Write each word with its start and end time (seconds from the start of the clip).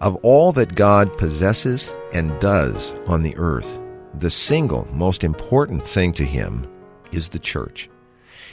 Of 0.00 0.16
all 0.22 0.50
that 0.52 0.76
God 0.76 1.18
possesses 1.18 1.92
and 2.14 2.38
does 2.40 2.90
on 3.06 3.22
the 3.22 3.36
earth, 3.36 3.78
the 4.18 4.30
single 4.30 4.88
most 4.94 5.22
important 5.22 5.84
thing 5.84 6.12
to 6.12 6.24
him 6.24 6.66
is 7.12 7.28
the 7.28 7.38
church. 7.38 7.90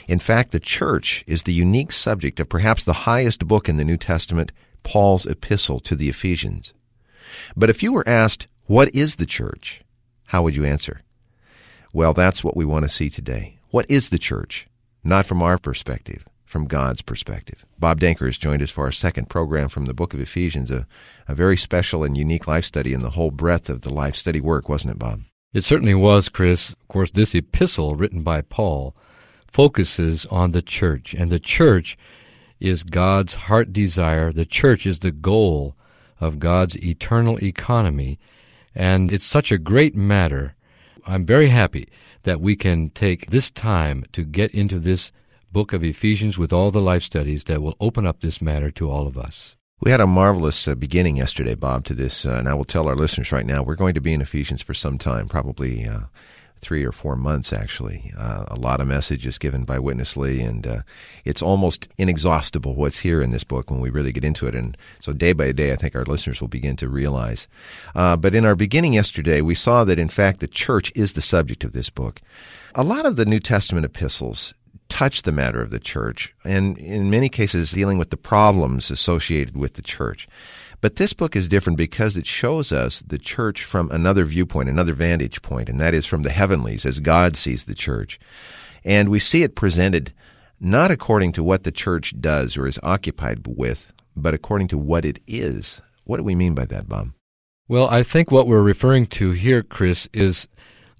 In 0.08 0.18
fact, 0.18 0.50
the 0.50 0.60
church 0.60 1.24
is 1.26 1.44
the 1.44 1.54
unique 1.54 1.90
subject 1.90 2.38
of 2.38 2.50
perhaps 2.50 2.84
the 2.84 3.08
highest 3.08 3.48
book 3.48 3.66
in 3.66 3.78
the 3.78 3.84
New 3.84 3.96
Testament, 3.96 4.52
Paul's 4.82 5.24
epistle 5.24 5.80
to 5.80 5.96
the 5.96 6.10
Ephesians. 6.10 6.74
But 7.56 7.70
if 7.70 7.82
you 7.82 7.94
were 7.94 8.06
asked, 8.06 8.46
what 8.66 8.94
is 8.94 9.16
the 9.16 9.26
church? 9.26 9.80
How 10.26 10.42
would 10.42 10.54
you 10.54 10.66
answer? 10.66 11.00
Well, 11.94 12.12
that's 12.12 12.44
what 12.44 12.58
we 12.58 12.66
want 12.66 12.84
to 12.84 12.90
see 12.90 13.08
today. 13.08 13.56
What 13.70 13.90
is 13.90 14.10
the 14.10 14.18
church? 14.18 14.68
Not 15.02 15.24
from 15.24 15.42
our 15.42 15.56
perspective, 15.56 16.27
from 16.48 16.64
God's 16.64 17.02
perspective. 17.02 17.66
Bob 17.78 18.00
Danker 18.00 18.24
has 18.24 18.38
joined 18.38 18.62
us 18.62 18.70
for 18.70 18.84
our 18.84 18.92
second 18.92 19.28
program 19.28 19.68
from 19.68 19.84
the 19.84 19.92
book 19.92 20.14
of 20.14 20.20
Ephesians, 20.20 20.70
a, 20.70 20.86
a 21.28 21.34
very 21.34 21.58
special 21.58 22.02
and 22.02 22.16
unique 22.16 22.48
life 22.48 22.64
study 22.64 22.94
in 22.94 23.00
the 23.00 23.10
whole 23.10 23.30
breadth 23.30 23.68
of 23.68 23.82
the 23.82 23.90
life 23.90 24.16
study 24.16 24.40
work, 24.40 24.66
wasn't 24.66 24.90
it, 24.90 24.98
Bob? 24.98 25.20
It 25.52 25.62
certainly 25.62 25.94
was, 25.94 26.30
Chris. 26.30 26.70
Of 26.70 26.88
course, 26.88 27.10
this 27.10 27.34
epistle 27.34 27.96
written 27.96 28.22
by 28.22 28.40
Paul 28.40 28.96
focuses 29.46 30.24
on 30.26 30.52
the 30.52 30.62
church, 30.62 31.12
and 31.12 31.30
the 31.30 31.38
church 31.38 31.98
is 32.60 32.82
God's 32.82 33.34
heart 33.34 33.70
desire. 33.70 34.32
The 34.32 34.46
church 34.46 34.86
is 34.86 35.00
the 35.00 35.12
goal 35.12 35.76
of 36.18 36.38
God's 36.38 36.82
eternal 36.82 37.42
economy, 37.44 38.18
and 38.74 39.12
it's 39.12 39.26
such 39.26 39.52
a 39.52 39.58
great 39.58 39.94
matter. 39.94 40.54
I'm 41.06 41.26
very 41.26 41.48
happy 41.48 41.88
that 42.22 42.40
we 42.40 42.56
can 42.56 42.88
take 42.90 43.30
this 43.30 43.50
time 43.50 44.06
to 44.12 44.24
get 44.24 44.50
into 44.52 44.78
this 44.78 45.12
book 45.50 45.72
of 45.72 45.82
Ephesians 45.82 46.38
with 46.38 46.52
all 46.52 46.70
the 46.70 46.80
life 46.80 47.02
studies 47.02 47.44
that 47.44 47.62
will 47.62 47.76
open 47.80 48.06
up 48.06 48.20
this 48.20 48.42
matter 48.42 48.70
to 48.72 48.90
all 48.90 49.06
of 49.06 49.16
us. 49.16 49.56
We 49.80 49.90
had 49.90 50.00
a 50.00 50.06
marvelous 50.06 50.66
uh, 50.66 50.74
beginning 50.74 51.16
yesterday, 51.16 51.54
Bob, 51.54 51.84
to 51.84 51.94
this, 51.94 52.26
uh, 52.26 52.30
and 52.30 52.48
I 52.48 52.54
will 52.54 52.64
tell 52.64 52.88
our 52.88 52.96
listeners 52.96 53.30
right 53.30 53.46
now 53.46 53.62
we're 53.62 53.76
going 53.76 53.94
to 53.94 54.00
be 54.00 54.12
in 54.12 54.20
Ephesians 54.20 54.60
for 54.60 54.74
some 54.74 54.98
time, 54.98 55.28
probably 55.28 55.86
uh, 55.86 56.00
three 56.60 56.84
or 56.84 56.92
four 56.92 57.16
months, 57.16 57.52
actually. 57.52 58.12
Uh, 58.18 58.44
a 58.48 58.56
lot 58.56 58.80
of 58.80 58.88
messages 58.88 59.38
given 59.38 59.64
by 59.64 59.78
Witness 59.78 60.16
Lee, 60.16 60.40
and 60.40 60.66
uh, 60.66 60.82
it's 61.24 61.42
almost 61.42 61.88
inexhaustible 61.96 62.74
what's 62.74 62.98
here 62.98 63.22
in 63.22 63.30
this 63.30 63.44
book 63.44 63.70
when 63.70 63.80
we 63.80 63.90
really 63.90 64.12
get 64.12 64.24
into 64.24 64.46
it. 64.46 64.54
And 64.54 64.76
so, 65.00 65.12
day 65.12 65.32
by 65.32 65.52
day, 65.52 65.72
I 65.72 65.76
think 65.76 65.94
our 65.94 66.04
listeners 66.04 66.40
will 66.40 66.48
begin 66.48 66.76
to 66.76 66.88
realize. 66.88 67.46
Uh, 67.94 68.16
but 68.16 68.34
in 68.34 68.44
our 68.44 68.56
beginning 68.56 68.94
yesterday, 68.94 69.40
we 69.40 69.54
saw 69.54 69.84
that, 69.84 69.98
in 69.98 70.08
fact, 70.08 70.40
the 70.40 70.48
church 70.48 70.92
is 70.94 71.12
the 71.12 71.20
subject 71.20 71.64
of 71.64 71.72
this 71.72 71.90
book. 71.90 72.20
A 72.74 72.84
lot 72.84 73.06
of 73.06 73.16
the 73.16 73.24
New 73.24 73.40
Testament 73.40 73.86
epistles 73.86 74.54
touch 74.88 75.22
the 75.22 75.32
matter 75.32 75.60
of 75.60 75.70
the 75.70 75.78
church, 75.78 76.34
and 76.44 76.78
in 76.78 77.10
many 77.10 77.28
cases, 77.28 77.72
dealing 77.72 77.98
with 77.98 78.10
the 78.10 78.16
problems 78.16 78.90
associated 78.90 79.56
with 79.56 79.74
the 79.74 79.82
church. 79.82 80.28
But 80.80 80.96
this 80.96 81.12
book 81.12 81.34
is 81.34 81.48
different 81.48 81.76
because 81.76 82.16
it 82.16 82.26
shows 82.26 82.70
us 82.70 83.00
the 83.00 83.18
church 83.18 83.64
from 83.64 83.90
another 83.90 84.24
viewpoint, 84.24 84.68
another 84.68 84.92
vantage 84.92 85.42
point, 85.42 85.68
and 85.68 85.80
that 85.80 85.94
is 85.94 86.06
from 86.06 86.22
the 86.22 86.30
heavenlies 86.30 86.86
as 86.86 87.00
God 87.00 87.36
sees 87.36 87.64
the 87.64 87.74
church. 87.74 88.20
And 88.84 89.08
we 89.08 89.18
see 89.18 89.42
it 89.42 89.56
presented 89.56 90.12
not 90.60 90.90
according 90.90 91.32
to 91.32 91.42
what 91.42 91.64
the 91.64 91.72
church 91.72 92.14
does 92.20 92.56
or 92.56 92.66
is 92.66 92.78
occupied 92.82 93.46
with, 93.46 93.92
but 94.16 94.34
according 94.34 94.68
to 94.68 94.78
what 94.78 95.04
it 95.04 95.20
is. 95.26 95.80
What 96.04 96.18
do 96.18 96.22
we 96.22 96.34
mean 96.34 96.54
by 96.54 96.66
that, 96.66 96.88
Bob? 96.88 97.12
Well, 97.68 97.88
I 97.88 98.02
think 98.02 98.30
what 98.30 98.46
we're 98.46 98.62
referring 98.62 99.06
to 99.06 99.32
here, 99.32 99.62
Chris, 99.62 100.08
is 100.12 100.48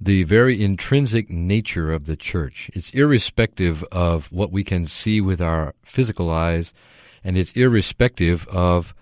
the 0.01 0.25
very 0.25 0.63
intrinsic 0.63 1.31
nature 1.31 1.93
of 1.93 2.07
the 2.07 2.17
church. 2.17 2.71
It's 2.75 2.95
irrespective 2.95 3.83
of 3.85 4.31
what 4.33 4.53
we 4.53 4.65
can 4.65 4.87
see 4.87 5.21
with 5.21 5.41
our 5.41 5.75
physical 5.83 6.31
eyes, 6.31 6.73
and 7.25 7.37
it's 7.37 7.53
irrespective 7.53 8.47
of 8.49 8.95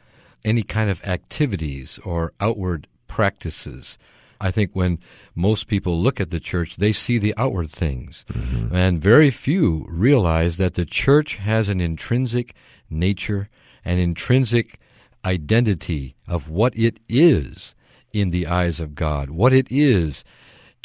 any 0.45 0.63
kind 0.63 0.91
of 0.91 1.05
activities 1.05 1.99
or 2.05 2.33
outward 2.41 2.87
practices. 3.09 3.99
I 4.41 4.51
think 4.51 4.73
when 4.73 4.99
most 5.35 5.67
people 5.67 6.01
look 6.01 6.21
at 6.21 6.31
the 6.31 6.41
church, 6.41 6.77
they 6.77 6.93
see 6.93 7.19
the 7.19 7.35
outward 7.37 7.71
things. 7.71 8.25
Mm-hmm. 8.33 8.75
And 8.75 9.01
very 9.01 9.31
few 9.31 9.87
realize 9.89 10.57
that 10.59 10.75
the 10.75 10.85
church 10.85 11.37
has 11.37 11.69
an 11.69 11.81
intrinsic 11.81 12.55
nature, 12.91 13.49
an 13.85 13.99
intrinsic 13.99 14.79
identity 15.25 16.15
of 16.29 16.49
what 16.49 16.77
it 16.77 17.01
is 17.09 17.75
in 18.13 18.31
the 18.31 18.47
eyes 18.47 18.79
of 18.79 18.95
God, 18.95 19.31
what 19.31 19.53
it 19.53 19.67
is 19.71 20.25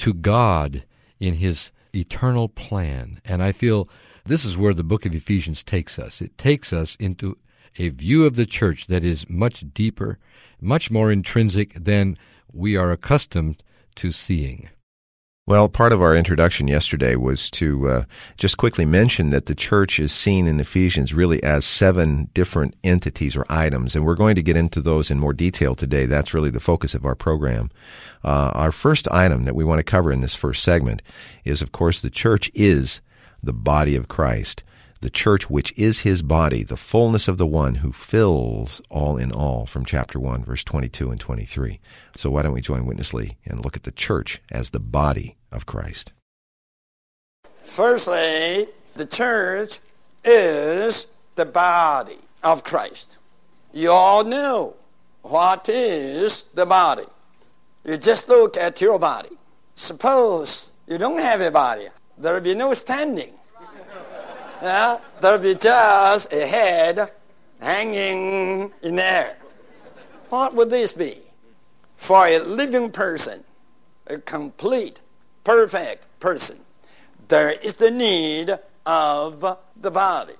to 0.01 0.15
God 0.15 0.83
in 1.19 1.35
His 1.35 1.71
eternal 1.93 2.49
plan. 2.49 3.21
And 3.23 3.43
I 3.43 3.51
feel 3.51 3.87
this 4.25 4.43
is 4.43 4.57
where 4.57 4.73
the 4.73 4.83
book 4.83 5.05
of 5.05 5.13
Ephesians 5.13 5.63
takes 5.63 5.99
us. 5.99 6.21
It 6.21 6.39
takes 6.39 6.73
us 6.73 6.95
into 6.95 7.37
a 7.77 7.89
view 7.89 8.25
of 8.25 8.33
the 8.33 8.47
church 8.47 8.87
that 8.87 9.05
is 9.05 9.29
much 9.29 9.63
deeper, 9.75 10.17
much 10.59 10.89
more 10.89 11.11
intrinsic 11.11 11.75
than 11.75 12.17
we 12.51 12.75
are 12.75 12.91
accustomed 12.91 13.61
to 13.93 14.11
seeing. 14.11 14.69
Well, 15.51 15.67
part 15.67 15.91
of 15.91 16.01
our 16.01 16.15
introduction 16.15 16.69
yesterday 16.69 17.17
was 17.17 17.51
to 17.51 17.89
uh, 17.89 18.03
just 18.37 18.55
quickly 18.55 18.85
mention 18.85 19.31
that 19.31 19.47
the 19.47 19.53
church 19.53 19.99
is 19.99 20.13
seen 20.13 20.47
in 20.47 20.61
Ephesians 20.61 21.13
really 21.13 21.43
as 21.43 21.65
seven 21.65 22.29
different 22.33 22.77
entities 22.85 23.35
or 23.35 23.45
items, 23.49 23.93
and 23.93 24.05
we're 24.05 24.15
going 24.15 24.37
to 24.37 24.43
get 24.43 24.55
into 24.55 24.79
those 24.79 25.11
in 25.11 25.19
more 25.19 25.33
detail 25.33 25.75
today. 25.75 26.05
That's 26.05 26.33
really 26.33 26.51
the 26.51 26.61
focus 26.61 26.93
of 26.93 27.03
our 27.03 27.15
program. 27.15 27.69
Uh, 28.23 28.53
our 28.55 28.71
first 28.71 29.11
item 29.11 29.43
that 29.43 29.53
we 29.53 29.65
want 29.65 29.79
to 29.79 29.83
cover 29.83 30.09
in 30.09 30.21
this 30.21 30.35
first 30.35 30.63
segment 30.63 31.01
is, 31.43 31.61
of 31.61 31.73
course, 31.73 31.99
the 31.99 32.09
church 32.09 32.49
is 32.53 33.01
the 33.43 33.51
body 33.51 33.97
of 33.97 34.07
Christ 34.07 34.63
the 35.01 35.09
church 35.09 35.49
which 35.49 35.73
is 35.75 36.01
his 36.01 36.21
body, 36.21 36.63
the 36.63 36.77
fullness 36.77 37.27
of 37.27 37.39
the 37.39 37.47
one 37.47 37.73
who 37.77 37.91
fills 37.91 38.83
all 38.91 39.17
in 39.17 39.31
all, 39.31 39.65
from 39.65 39.83
chapter 39.83 40.19
1, 40.19 40.45
verse 40.45 40.63
22 40.63 41.09
and 41.09 41.19
23. 41.19 41.79
So 42.15 42.29
why 42.29 42.43
don't 42.43 42.53
we 42.53 42.61
join 42.61 42.85
Witness 42.85 43.11
Lee 43.11 43.35
and 43.43 43.65
look 43.65 43.75
at 43.75 43.81
the 43.81 43.91
church 43.91 44.43
as 44.51 44.69
the 44.69 44.79
body 44.79 45.37
of 45.51 45.65
Christ? 45.65 46.11
Firstly, 47.61 48.67
the 48.95 49.05
church 49.05 49.79
is 50.23 51.07
the 51.35 51.45
body 51.45 52.19
of 52.43 52.63
Christ. 52.63 53.17
You 53.73 53.91
all 53.91 54.23
know 54.23 54.75
what 55.21 55.69
is 55.69 56.43
the 56.53 56.65
body. 56.65 57.05
You 57.85 57.97
just 57.97 58.29
look 58.29 58.57
at 58.57 58.81
your 58.81 58.99
body. 58.99 59.37
Suppose 59.75 60.69
you 60.87 60.97
don't 60.97 61.19
have 61.19 61.41
a 61.41 61.51
body, 61.51 61.87
there 62.17 62.33
will 62.33 62.41
be 62.41 62.55
no 62.55 62.73
standing 62.73 63.33
yeah, 64.61 64.99
there'll 65.21 65.39
be 65.39 65.55
just 65.55 66.31
a 66.33 66.45
head 66.45 67.11
hanging 67.59 68.71
in 68.83 68.95
the 68.95 69.03
air. 69.03 69.37
What 70.29 70.53
would 70.55 70.69
this 70.69 70.93
be? 70.93 71.17
For 71.97 72.27
a 72.27 72.39
living 72.39 72.91
person, 72.91 73.43
a 74.07 74.17
complete, 74.17 75.01
perfect 75.43 76.19
person, 76.19 76.59
there 77.27 77.51
is 77.51 77.75
the 77.75 77.91
need 77.91 78.57
of 78.85 79.57
the 79.75 79.91
body. 79.91 80.33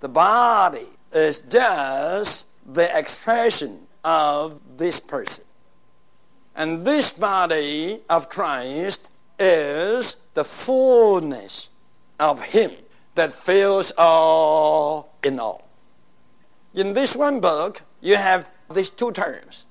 The 0.00 0.08
body 0.08 0.86
is 1.12 1.40
just 1.42 2.46
the 2.66 2.96
expression 2.96 3.86
of 4.04 4.60
this 4.76 5.00
person. 5.00 5.44
And 6.56 6.84
this 6.84 7.12
body 7.12 8.00
of 8.08 8.28
Christ 8.28 9.08
is 9.38 10.16
the 10.34 10.44
fullness 10.44 11.70
of 12.20 12.42
Him 12.44 12.70
that 13.14 13.32
fills 13.32 13.92
all 13.96 15.14
in 15.24 15.40
all. 15.40 15.68
In 16.74 16.92
this 16.92 17.14
one 17.16 17.40
book, 17.40 17.82
you 18.00 18.16
have 18.16 18.48
these 18.72 18.90
two 18.90 19.12
terms 19.12 19.66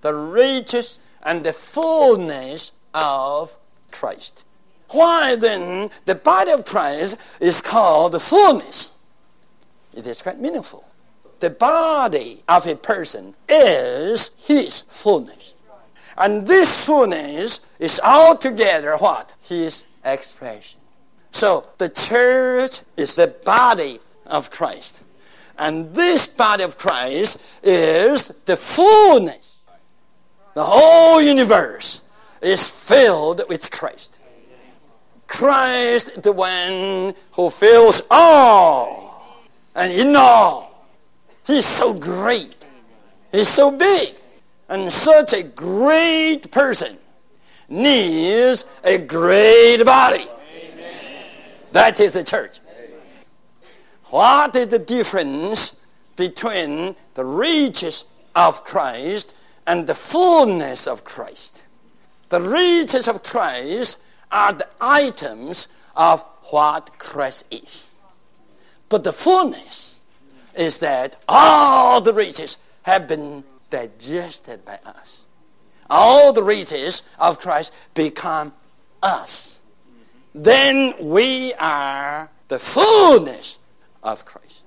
the 0.00 0.14
riches 0.14 1.00
and 1.22 1.42
the 1.44 1.52
fullness 1.52 2.72
of 2.92 3.56
Christ. 3.94 4.44
Why 4.90 5.36
then 5.36 5.90
the 6.04 6.14
body 6.14 6.50
of 6.50 6.64
Christ 6.64 7.16
is 7.40 7.62
called 7.62 8.12
the 8.12 8.20
fullness? 8.20 8.94
It 9.94 10.06
is 10.06 10.20
quite 10.20 10.40
meaningful. 10.40 10.84
The 11.40 11.50
body 11.50 12.42
of 12.48 12.66
a 12.66 12.76
person 12.76 13.34
is 13.48 14.30
his 14.38 14.82
fullness. 14.82 15.54
And 16.16 16.46
this 16.46 16.84
fullness 16.84 17.60
is 17.78 18.00
altogether 18.04 18.96
what? 18.98 19.34
His 19.42 19.84
expression. 20.04 20.80
So 21.32 21.66
the 21.78 21.88
church 21.88 22.82
is 22.96 23.16
the 23.16 23.28
body 23.28 23.98
of 24.26 24.50
Christ. 24.50 25.02
And 25.58 25.92
this 25.94 26.26
body 26.26 26.62
of 26.64 26.78
Christ 26.78 27.40
is 27.62 28.28
the 28.44 28.56
fullness. 28.56 29.62
The 30.54 30.64
whole 30.64 31.20
universe 31.20 32.00
is 32.44 32.66
filled 32.66 33.42
with 33.48 33.70
Christ. 33.70 34.18
Christ, 35.26 36.22
the 36.22 36.32
one 36.32 37.14
who 37.32 37.50
fills 37.50 38.02
all 38.10 39.40
and 39.74 39.92
in 39.92 40.14
all. 40.14 40.86
He's 41.46 41.66
so 41.66 41.94
great. 41.94 42.66
He's 43.32 43.48
so 43.48 43.70
big. 43.70 44.16
And 44.68 44.92
such 44.92 45.32
a 45.32 45.42
great 45.42 46.50
person 46.50 46.98
needs 47.68 48.64
a 48.82 48.98
great 48.98 49.82
body. 49.84 50.26
Amen. 50.56 51.24
That 51.72 51.98
is 52.00 52.12
the 52.12 52.24
church. 52.24 52.60
What 54.04 54.54
is 54.54 54.68
the 54.68 54.78
difference 54.78 55.76
between 56.16 56.94
the 57.14 57.24
riches 57.24 58.04
of 58.36 58.64
Christ 58.64 59.34
and 59.66 59.86
the 59.86 59.94
fullness 59.94 60.86
of 60.86 61.04
Christ? 61.04 61.63
The 62.34 62.40
riches 62.40 63.06
of 63.06 63.22
Christ 63.22 63.96
are 64.32 64.52
the 64.54 64.66
items 64.80 65.68
of 65.94 66.20
what 66.50 66.98
Christ 66.98 67.46
is. 67.52 67.94
But 68.88 69.04
the 69.04 69.12
fullness 69.12 69.94
is 70.56 70.80
that 70.80 71.22
all 71.28 72.00
the 72.00 72.12
riches 72.12 72.56
have 72.82 73.06
been 73.06 73.44
digested 73.70 74.64
by 74.64 74.80
us. 74.84 75.26
All 75.88 76.32
the 76.32 76.42
riches 76.42 77.04
of 77.20 77.38
Christ 77.38 77.72
become 77.94 78.52
us. 79.00 79.60
Then 80.34 80.94
we 81.00 81.54
are 81.60 82.32
the 82.48 82.58
fullness 82.58 83.60
of 84.02 84.24
Christ. 84.24 84.64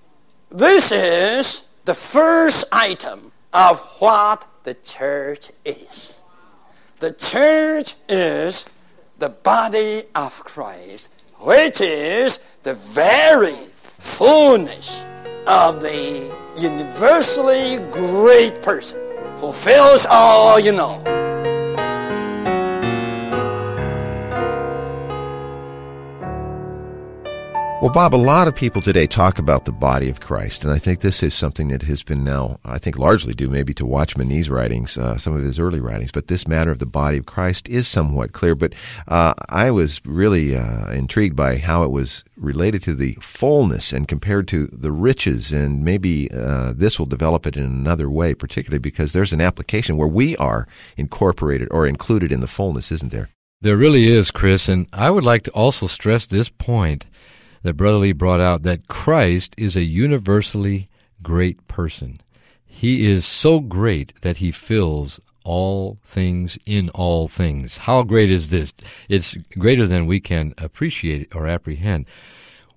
This 0.50 0.94
is 0.94 1.66
the 1.84 1.96
first 1.96 2.64
item 2.72 3.34
of 3.52 3.82
what 4.00 4.48
the 4.64 4.76
church 4.76 5.52
is. 5.66 6.17
The 7.00 7.12
church 7.12 7.94
is 8.10 8.66
the 9.20 9.30
body 9.30 10.02
of 10.16 10.44
Christ, 10.44 11.12
which 11.40 11.80
is 11.80 12.40
the 12.64 12.74
very 12.74 13.54
fullness 14.00 15.06
of 15.46 15.80
the 15.80 16.36
universally 16.58 17.78
great 17.92 18.64
person 18.64 19.00
who 19.38 19.52
fills 19.52 20.08
all 20.08 20.60
you 20.60 20.72
know. 20.72 21.17
Well, 27.80 27.92
Bob, 27.92 28.16
a 28.16 28.18
lot 28.18 28.48
of 28.48 28.56
people 28.56 28.82
today 28.82 29.06
talk 29.06 29.38
about 29.38 29.66
the 29.66 29.72
body 29.72 30.10
of 30.10 30.20
Christ, 30.20 30.64
and 30.64 30.74
I 30.74 30.80
think 30.80 31.02
this 31.02 31.22
is 31.22 31.36
something 31.36 31.68
that 31.68 31.84
has 31.84 32.02
been 32.02 32.24
now, 32.24 32.58
I 32.66 32.80
think, 32.80 32.98
largely 32.98 33.36
due 33.36 33.50
maybe 33.50 33.72
to 33.76 33.86
Watchman 33.86 34.30
Nee's 34.30 34.50
writings, 34.50 34.98
uh, 34.98 35.20
some 35.20 35.38
of 35.38 35.44
his 35.44 35.60
early 35.60 35.80
writings. 35.80 36.12
But 36.12 36.28
this 36.28 36.48
matter 36.48 36.72
of 36.72 36.80
the 36.80 36.88
body 36.88 37.20
of 37.20 37.28
Christ 37.28 37.70
is 37.70 37.88
somewhat 37.88 38.32
clear. 38.32 38.56
But 38.56 38.74
uh, 39.08 39.36
I 39.48 39.70
was 39.70 40.02
really 40.04 40.56
uh, 40.56 40.90
intrigued 40.92 41.36
by 41.36 41.58
how 41.58 41.84
it 41.84 41.92
was 41.92 42.24
related 42.36 42.82
to 42.82 42.96
the 42.96 43.14
fullness 43.22 43.94
and 43.94 44.08
compared 44.08 44.48
to 44.48 44.66
the 44.74 44.92
riches, 44.92 45.52
and 45.52 45.86
maybe 45.86 46.32
uh, 46.32 46.74
this 46.76 46.98
will 46.98 47.06
develop 47.06 47.46
it 47.46 47.56
in 47.56 47.64
another 47.64 48.10
way, 48.10 48.34
particularly 48.34 48.80
because 48.80 49.14
there's 49.14 49.34
an 49.34 49.42
application 49.42 49.98
where 49.98 50.08
we 50.08 50.36
are 50.38 50.68
incorporated 50.98 51.68
or 51.70 51.86
included 51.86 52.32
in 52.32 52.40
the 52.40 52.48
fullness, 52.48 52.92
isn't 52.92 53.12
there? 53.12 53.30
There 53.62 53.78
really 53.78 54.08
is, 54.08 54.32
Chris, 54.32 54.68
and 54.68 54.88
I 54.92 55.12
would 55.12 55.24
like 55.24 55.44
to 55.44 55.52
also 55.52 55.86
stress 55.86 56.26
this 56.26 56.50
point 56.50 57.06
that 57.68 57.74
Brother 57.74 57.98
Lee 57.98 58.14
brought 58.14 58.40
out 58.40 58.64
that 58.64 58.88
Christ 58.88 59.54
is 59.58 59.76
a 59.76 59.84
universally 59.84 60.88
great 61.22 61.68
person. 61.68 62.16
He 62.66 63.06
is 63.06 63.26
so 63.26 63.60
great 63.60 64.14
that 64.22 64.38
he 64.38 64.54
fills 64.54 65.20
all 65.44 66.00
things 66.06 66.58
in 66.66 66.88
all 66.92 67.28
things. 67.28 67.80
How 67.80 68.04
great 68.04 68.32
is 68.32 68.52
this? 68.52 68.74
It's 69.10 69.36
greater 69.60 69.86
than 69.86 70.06
we 70.06 70.22
can 70.22 70.54
appreciate 70.58 71.36
or 71.36 71.46
apprehend. 71.46 72.06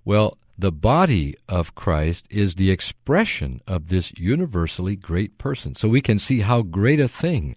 Well, 0.05 0.37
the 0.59 0.73
body 0.73 1.37
of 1.49 1.77
Christ 1.77 2.27
is 2.29 2.57
the 2.57 2.73
expression 2.73 3.61
of 3.69 3.91
this 3.91 4.13
universally 4.19 4.97
great 4.97 5.39
person. 5.39 5.77
So 5.77 5.89
we 5.89 6.01
can 6.01 6.19
see 6.19 6.41
how 6.41 6.63
great 6.63 6.99
a 6.99 7.07
thing 7.07 7.55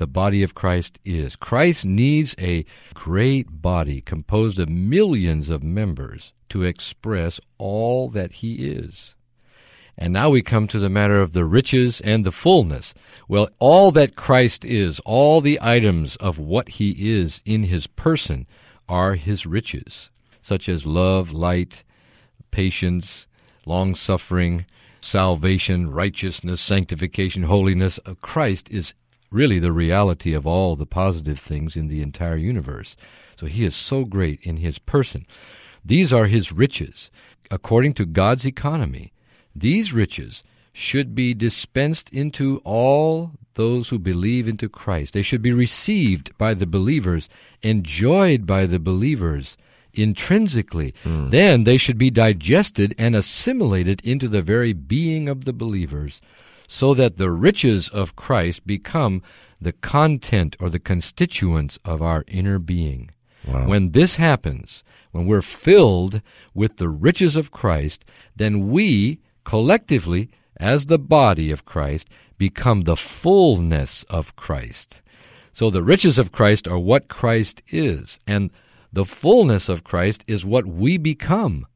the 0.00 0.06
body 0.06 0.42
of 0.42 0.54
Christ 0.54 0.98
is. 1.04 1.36
Christ 1.36 1.84
needs 1.84 2.34
a 2.40 2.64
great 2.94 3.60
body 3.60 4.00
composed 4.00 4.58
of 4.58 4.70
millions 4.70 5.50
of 5.50 5.62
members 5.62 6.32
to 6.48 6.62
express 6.62 7.38
all 7.58 8.08
that 8.08 8.32
he 8.32 8.66
is. 8.66 9.14
And 9.98 10.14
now 10.14 10.30
we 10.30 10.40
come 10.40 10.66
to 10.68 10.78
the 10.78 10.88
matter 10.88 11.20
of 11.20 11.34
the 11.34 11.44
riches 11.44 12.00
and 12.00 12.24
the 12.24 12.32
fullness. 12.32 12.94
Well, 13.28 13.50
all 13.58 13.90
that 13.90 14.16
Christ 14.16 14.64
is, 14.64 15.00
all 15.00 15.42
the 15.42 15.58
items 15.60 16.16
of 16.16 16.38
what 16.38 16.70
he 16.70 17.12
is 17.12 17.42
in 17.44 17.64
his 17.64 17.86
person 17.86 18.46
are 18.88 19.16
his 19.16 19.44
riches, 19.44 20.10
such 20.40 20.66
as 20.66 20.86
love, 20.86 21.30
light, 21.30 21.84
patience, 22.50 23.26
long 23.66 23.94
suffering, 23.94 24.64
salvation, 24.98 25.90
righteousness, 25.90 26.62
sanctification, 26.62 27.42
holiness. 27.42 28.00
Christ 28.22 28.70
is 28.70 28.94
really 29.30 29.58
the 29.58 29.72
reality 29.72 30.34
of 30.34 30.46
all 30.46 30.76
the 30.76 30.86
positive 30.86 31.38
things 31.38 31.76
in 31.76 31.88
the 31.88 32.02
entire 32.02 32.36
universe. 32.36 32.96
So 33.36 33.46
he 33.46 33.64
is 33.64 33.74
so 33.74 34.04
great 34.04 34.40
in 34.42 34.58
his 34.58 34.78
person. 34.78 35.24
These 35.84 36.12
are 36.12 36.26
his 36.26 36.52
riches. 36.52 37.10
According 37.50 37.94
to 37.94 38.06
God's 38.06 38.44
economy, 38.44 39.12
these 39.54 39.92
riches 39.92 40.42
should 40.72 41.14
be 41.14 41.34
dispensed 41.34 42.10
into 42.12 42.60
all 42.64 43.32
those 43.54 43.88
who 43.88 43.98
believe 43.98 44.46
into 44.46 44.68
Christ. 44.68 45.14
They 45.14 45.22
should 45.22 45.42
be 45.42 45.52
received 45.52 46.36
by 46.38 46.54
the 46.54 46.66
believers, 46.66 47.28
enjoyed 47.62 48.46
by 48.46 48.66
the 48.66 48.78
believers 48.78 49.56
intrinsically. 49.92 50.94
Mm. 51.04 51.30
Then 51.30 51.64
they 51.64 51.76
should 51.76 51.98
be 51.98 52.10
digested 52.10 52.94
and 52.98 53.16
assimilated 53.16 54.00
into 54.04 54.28
the 54.28 54.42
very 54.42 54.72
being 54.72 55.28
of 55.28 55.44
the 55.44 55.52
believers 55.52 56.20
so 56.72 56.94
that 56.94 57.16
the 57.16 57.32
riches 57.32 57.88
of 57.88 58.14
Christ 58.14 58.64
become 58.64 59.22
the 59.60 59.72
content 59.72 60.54
or 60.60 60.70
the 60.70 60.78
constituents 60.78 61.80
of 61.84 62.00
our 62.00 62.22
inner 62.28 62.60
being. 62.60 63.10
Wow. 63.44 63.66
When 63.66 63.90
this 63.90 64.16
happens, 64.16 64.84
when 65.10 65.26
we're 65.26 65.42
filled 65.42 66.22
with 66.54 66.76
the 66.76 66.88
riches 66.88 67.34
of 67.34 67.50
Christ, 67.50 68.04
then 68.36 68.70
we 68.70 69.18
collectively, 69.42 70.30
as 70.60 70.86
the 70.86 70.98
body 70.98 71.50
of 71.50 71.64
Christ, 71.64 72.08
become 72.38 72.82
the 72.82 72.96
fullness 72.96 74.04
of 74.04 74.36
Christ. 74.36 75.02
So 75.52 75.70
the 75.70 75.82
riches 75.82 76.18
of 76.18 76.30
Christ 76.30 76.68
are 76.68 76.78
what 76.78 77.08
Christ 77.08 77.62
is, 77.66 78.20
and 78.28 78.48
the 78.92 79.04
fullness 79.04 79.68
of 79.68 79.82
Christ 79.82 80.24
is 80.28 80.46
what 80.46 80.66
we 80.66 80.98
become 80.98 81.66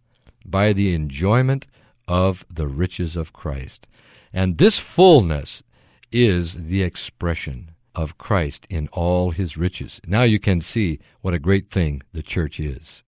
by 0.47 0.73
the 0.73 0.95
enjoyment 0.95 1.67
of 2.07 2.45
the 2.49 2.69
riches 2.69 3.17
of 3.17 3.33
Christ. 3.33 3.89
And 4.35 4.59
this 4.59 4.81
fullness 4.81 5.63
is 6.11 6.55
the 6.55 6.83
expression 6.83 7.71
of 7.95 8.19
Christ 8.19 8.67
in 8.69 8.89
all 8.89 9.31
his 9.31 9.57
riches. 9.57 10.01
Now 10.07 10.25
you 10.25 10.41
can 10.41 10.61
see 10.61 10.99
what 11.21 11.35
a 11.35 11.39
great 11.39 11.71
thing 11.71 12.03
the 12.13 12.23
church 12.23 12.59
is. 12.59 13.05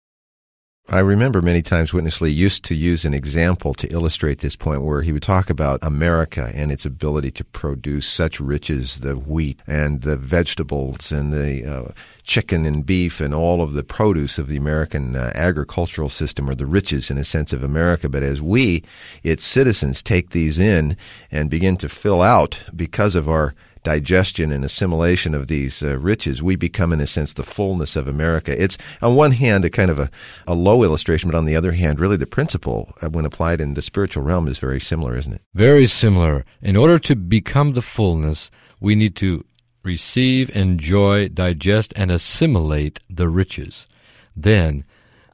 I 0.86 0.98
remember 0.98 1.40
many 1.40 1.62
times 1.62 1.94
Witness 1.94 2.20
Lee 2.20 2.30
used 2.30 2.62
to 2.66 2.74
use 2.74 3.06
an 3.06 3.14
example 3.14 3.72
to 3.72 3.90
illustrate 3.90 4.40
this 4.40 4.54
point 4.54 4.82
where 4.82 5.00
he 5.00 5.12
would 5.12 5.22
talk 5.22 5.48
about 5.48 5.82
America 5.82 6.52
and 6.54 6.70
its 6.70 6.84
ability 6.84 7.30
to 7.32 7.44
produce 7.44 8.06
such 8.06 8.38
riches, 8.38 9.00
the 9.00 9.14
wheat 9.16 9.60
and 9.66 10.02
the 10.02 10.16
vegetables 10.18 11.10
and 11.10 11.32
the 11.32 11.64
uh, 11.64 11.92
chicken 12.24 12.64
and 12.64 12.84
beef 12.84 13.20
and 13.20 13.32
all 13.32 13.62
of 13.62 13.74
the 13.74 13.84
produce 13.84 14.38
of 14.38 14.48
the 14.48 14.56
American 14.56 15.14
uh, 15.14 15.30
agricultural 15.34 16.08
system 16.08 16.50
are 16.50 16.54
the 16.54 16.66
riches 16.66 17.10
in 17.10 17.18
a 17.18 17.24
sense 17.24 17.52
of 17.52 17.62
America. 17.62 18.08
But 18.08 18.22
as 18.22 18.42
we, 18.42 18.82
its 19.22 19.44
citizens, 19.44 20.02
take 20.02 20.30
these 20.30 20.58
in 20.58 20.96
and 21.30 21.50
begin 21.50 21.76
to 21.76 21.88
fill 21.88 22.22
out 22.22 22.58
because 22.74 23.14
of 23.14 23.28
our 23.28 23.54
digestion 23.84 24.50
and 24.50 24.64
assimilation 24.64 25.34
of 25.34 25.46
these 25.46 25.82
uh, 25.82 25.98
riches, 25.98 26.42
we 26.42 26.56
become, 26.56 26.92
in 26.92 27.00
a 27.00 27.06
sense, 27.06 27.34
the 27.34 27.44
fullness 27.44 27.94
of 27.94 28.08
America. 28.08 28.60
It's, 28.60 28.78
on 29.00 29.14
one 29.14 29.32
hand, 29.32 29.64
a 29.64 29.70
kind 29.70 29.90
of 29.90 29.98
a, 29.98 30.10
a 30.46 30.54
low 30.54 30.82
illustration, 30.82 31.30
but 31.30 31.36
on 31.36 31.44
the 31.44 31.54
other 31.54 31.72
hand, 31.72 32.00
really 32.00 32.16
the 32.16 32.26
principle, 32.26 32.94
uh, 33.02 33.10
when 33.10 33.26
applied 33.26 33.60
in 33.60 33.74
the 33.74 33.82
spiritual 33.82 34.24
realm, 34.24 34.48
is 34.48 34.58
very 34.58 34.80
similar, 34.80 35.16
isn't 35.16 35.34
it? 35.34 35.42
Very 35.52 35.86
similar. 35.86 36.44
In 36.62 36.76
order 36.76 36.98
to 37.00 37.14
become 37.14 37.74
the 37.74 37.82
fullness, 37.82 38.50
we 38.80 38.94
need 38.94 39.14
to 39.16 39.44
receive, 39.84 40.54
enjoy, 40.56 41.28
digest, 41.28 41.92
and 41.96 42.10
assimilate 42.10 43.00
the 43.08 43.28
riches. 43.28 43.88
Then, 44.34 44.84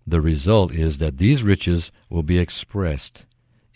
the 0.06 0.20
result 0.20 0.72
is 0.72 0.98
that 0.98 1.18
these 1.18 1.42
riches 1.42 1.92
will 2.08 2.22
be 2.22 2.38
expressed 2.38 3.24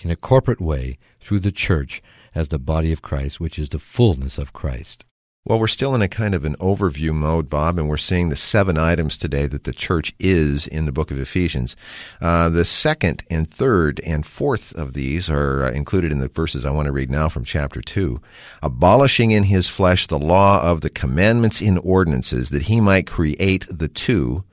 in 0.00 0.11
a 0.11 0.16
corporate 0.16 0.61
way 0.61 0.99
through 1.21 1.38
the 1.38 1.52
church 1.52 2.02
as 2.35 2.49
the 2.49 2.59
body 2.59 2.93
of 2.93 3.02
Christ, 3.02 3.40
which 3.40 3.59
is 3.59 3.69
the 3.69 3.78
fullness 3.78 4.37
of 4.37 4.52
Christ. 4.52 5.04
Well, 5.47 5.61
we're 5.61 5.67
still 5.67 5.95
in 5.95 6.01
a 6.01 6.09
kind 6.09 6.35
of 6.35 6.47
an 6.47 6.57
overview 6.57 7.13
mode, 7.13 7.51
Bob, 7.51 7.79
and 7.79 7.87
we're 7.87 7.99
seeing 7.99 8.31
the 8.31 8.35
seven 8.35 8.79
items 8.79 9.19
today 9.19 9.47
that 9.47 9.65
the 9.65 9.75
church 9.75 10.15
is 10.19 10.67
in 10.67 10.87
the 10.87 10.93
book 10.93 11.11
of 11.11 11.21
Ephesians. 11.21 11.77
Uh, 12.19 12.49
the 12.49 12.65
second 12.65 13.25
and 13.29 13.51
third 13.51 14.01
and 14.07 14.25
fourth 14.25 14.73
of 14.75 14.95
these 14.95 15.29
are 15.29 15.65
uh, 15.65 15.71
included 15.71 16.13
in 16.13 16.21
the 16.21 16.29
verses 16.29 16.65
I 16.65 16.71
want 16.71 16.87
to 16.87 16.93
read 16.93 17.11
now 17.11 17.29
from 17.29 17.45
chapter 17.45 17.83
2. 17.83 18.23
Abolishing 18.63 19.33
in 19.33 19.43
his 19.43 19.69
flesh 19.69 20.07
the 20.07 20.19
law 20.19 20.63
of 20.63 20.81
the 20.81 20.89
commandments 20.89 21.61
in 21.61 21.77
ordinances, 21.77 22.49
that 22.49 22.63
he 22.63 22.81
might 22.81 23.07
create 23.07 23.67
the 23.69 23.89
two, 23.89 24.45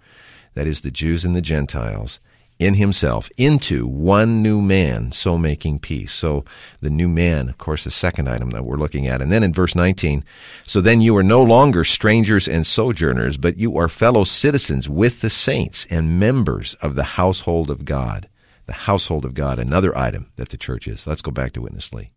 that 0.55 0.67
is, 0.67 0.81
the 0.81 0.91
Jews 0.91 1.23
and 1.23 1.37
the 1.37 1.41
Gentiles, 1.41 2.19
in 2.61 2.75
himself 2.75 3.29
into 3.37 3.87
one 3.87 4.43
new 4.43 4.61
man, 4.61 5.11
so 5.11 5.35
making 5.35 5.79
peace. 5.79 6.13
So 6.13 6.45
the 6.79 6.91
new 6.91 7.07
man, 7.07 7.49
of 7.49 7.57
course, 7.57 7.83
the 7.83 7.91
second 7.91 8.29
item 8.29 8.51
that 8.51 8.63
we're 8.63 8.77
looking 8.77 9.07
at. 9.07 9.19
And 9.19 9.31
then 9.31 9.41
in 9.41 9.51
verse 9.51 9.73
19, 9.73 10.23
so 10.63 10.79
then 10.79 11.01
you 11.01 11.17
are 11.17 11.23
no 11.23 11.41
longer 11.41 11.83
strangers 11.83 12.47
and 12.47 12.65
sojourners, 12.65 13.37
but 13.37 13.57
you 13.57 13.77
are 13.77 13.87
fellow 13.87 14.23
citizens 14.23 14.87
with 14.87 15.21
the 15.21 15.29
saints 15.29 15.87
and 15.89 16.19
members 16.19 16.75
of 16.75 16.93
the 16.93 17.03
household 17.03 17.71
of 17.71 17.83
God. 17.83 18.29
The 18.67 18.73
household 18.73 19.25
of 19.25 19.33
God, 19.33 19.57
another 19.57 19.97
item 19.97 20.31
that 20.35 20.49
the 20.49 20.57
church 20.57 20.87
is. 20.87 21.07
Let's 21.07 21.23
go 21.23 21.31
back 21.31 21.53
to 21.53 21.61
Witness 21.61 21.91
Lee. 21.91 22.11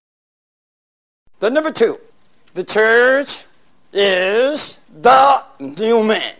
The 1.40 1.50
number 1.50 1.70
two, 1.70 1.98
the 2.52 2.64
church 2.64 3.46
is 3.94 4.78
the 4.94 5.42
new 5.58 6.04
man. 6.04 6.34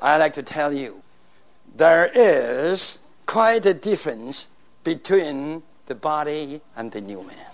I 0.00 0.18
like 0.18 0.34
to 0.34 0.42
tell 0.44 0.72
you, 0.72 1.02
there 1.76 2.08
is 2.14 2.99
quite 3.30 3.64
a 3.64 3.72
difference 3.72 4.50
between 4.82 5.62
the 5.86 5.94
body 5.94 6.60
and 6.74 6.90
the 6.90 7.00
new 7.00 7.22
man. 7.22 7.52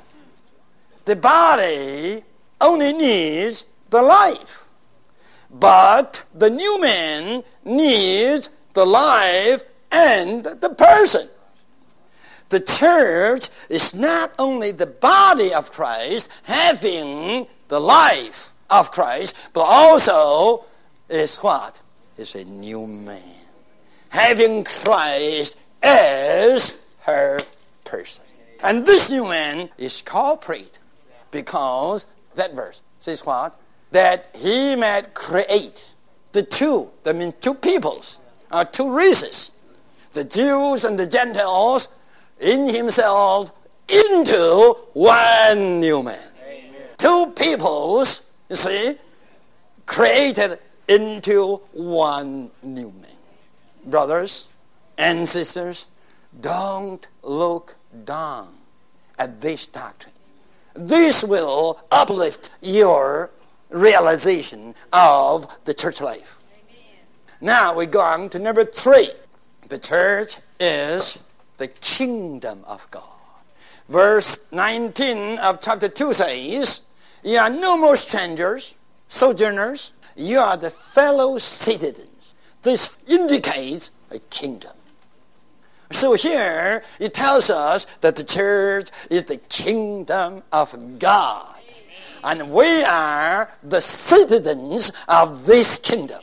The 1.05 1.17
body 1.17 2.25
only 2.63 2.95
needs 2.95 3.67
the 3.91 4.01
life, 4.01 4.71
but 5.51 6.25
the 6.35 6.49
new 6.49 6.81
man 6.81 7.45
needs 7.63 8.49
the 8.73 8.87
life 8.87 9.65
and 9.93 10.47
the 10.47 10.71
person. 10.71 11.29
The 12.49 12.61
church 12.61 13.51
is 13.69 13.95
not 13.95 14.33
only 14.39 14.73
the 14.73 14.87
body 14.87 15.53
of 15.53 15.73
Christ 15.73 16.31
having 16.45 17.47
the 17.69 17.81
life 17.81 18.55
of 18.71 18.93
Christ, 18.93 19.51
but 19.53 19.65
also 19.65 20.65
is 21.11 21.37
what? 21.37 21.79
Is 22.17 22.35
a 22.35 22.47
new 22.47 22.87
man. 22.87 23.21
Having 24.09 24.65
Christ 24.65 25.59
as 25.87 26.79
her 27.01 27.39
person. 27.85 28.25
And 28.61 28.85
this 28.85 29.11
new 29.11 29.27
man 29.29 29.69
is 29.79 30.03
called 30.03 30.41
corporate 30.41 30.79
because 31.31 32.07
that 32.35 32.55
verse 32.55 32.83
says 32.99 33.25
what? 33.25 33.59
That 33.93 34.35
he 34.35 34.75
might 34.75 35.15
create 35.15 35.91
the 36.33 36.43
two, 36.43 36.91
that 37.05 37.15
means 37.15 37.35
two 37.41 37.55
peoples, 37.55 38.19
or 38.51 38.65
two 38.65 38.91
races, 38.91 39.53
the 40.13 40.25
Jews 40.25 40.85
and 40.85 40.99
the 40.99 41.07
Gentiles 41.07 41.89
in 42.41 42.69
himself 42.69 43.53
into 43.89 44.77
one 44.93 45.81
new 45.81 46.03
man. 46.03 46.19
Amen. 46.43 46.73
Two 46.99 47.33
peoples, 47.37 48.23
you 48.51 48.57
see, 48.57 48.97
created 49.87 50.59
into 50.89 51.61
one 51.73 52.51
new 52.63 52.93
man. 53.01 53.11
Brothers, 53.87 54.49
and 54.99 55.29
sisters, 55.29 55.87
don't 56.41 57.07
look 57.23 57.77
down 58.05 58.49
at 59.19 59.41
this 59.41 59.67
doctrine. 59.67 60.15
This 60.75 61.25
will 61.25 61.83
uplift 61.91 62.51
your 62.61 63.31
realization 63.71 64.75
of 64.93 65.47
the 65.65 65.75
church 65.75 66.01
life. 66.01 66.39
Amen. 66.53 67.01
Now 67.41 67.75
we 67.75 67.87
go 67.87 68.01
on 68.01 68.29
to 68.31 68.39
number 68.39 68.65
three. 68.65 69.09
The 69.69 69.79
church 69.79 70.37
is 70.61 71.19
the 71.57 71.69
kingdom 71.69 72.63
of 72.67 72.91
God. 72.91 73.05
Verse 73.89 74.41
19 74.53 75.39
of 75.39 75.61
chapter 75.61 75.89
2 75.89 76.13
says, 76.13 76.83
You 77.23 77.39
are 77.39 77.51
no 77.51 77.79
more 77.79 77.97
strangers, 77.97 78.75
sojourners, 79.09 79.93
you 80.17 80.39
are 80.39 80.57
the 80.57 80.71
fellow 80.71 81.39
citizens. 81.39 82.35
This 82.63 82.97
indicates 83.07 83.91
a 84.11 84.19
kingdom. 84.19 84.76
So 85.91 86.15
here 86.15 86.83
it 86.99 87.15
tells 87.15 87.51
us 87.51 87.87
that 88.01 88.17
the 88.17 88.25
church 88.25 88.91
is 89.11 89.25
the 89.25 89.37
kingdom 89.37 90.43
of 90.53 90.99
God. 90.99 91.55
And 92.25 92.51
we 92.51 92.83
are 92.83 93.51
the 93.63 93.81
citizens 93.81 94.91
of 95.07 95.47
this 95.47 95.79
kingdom. 95.79 96.21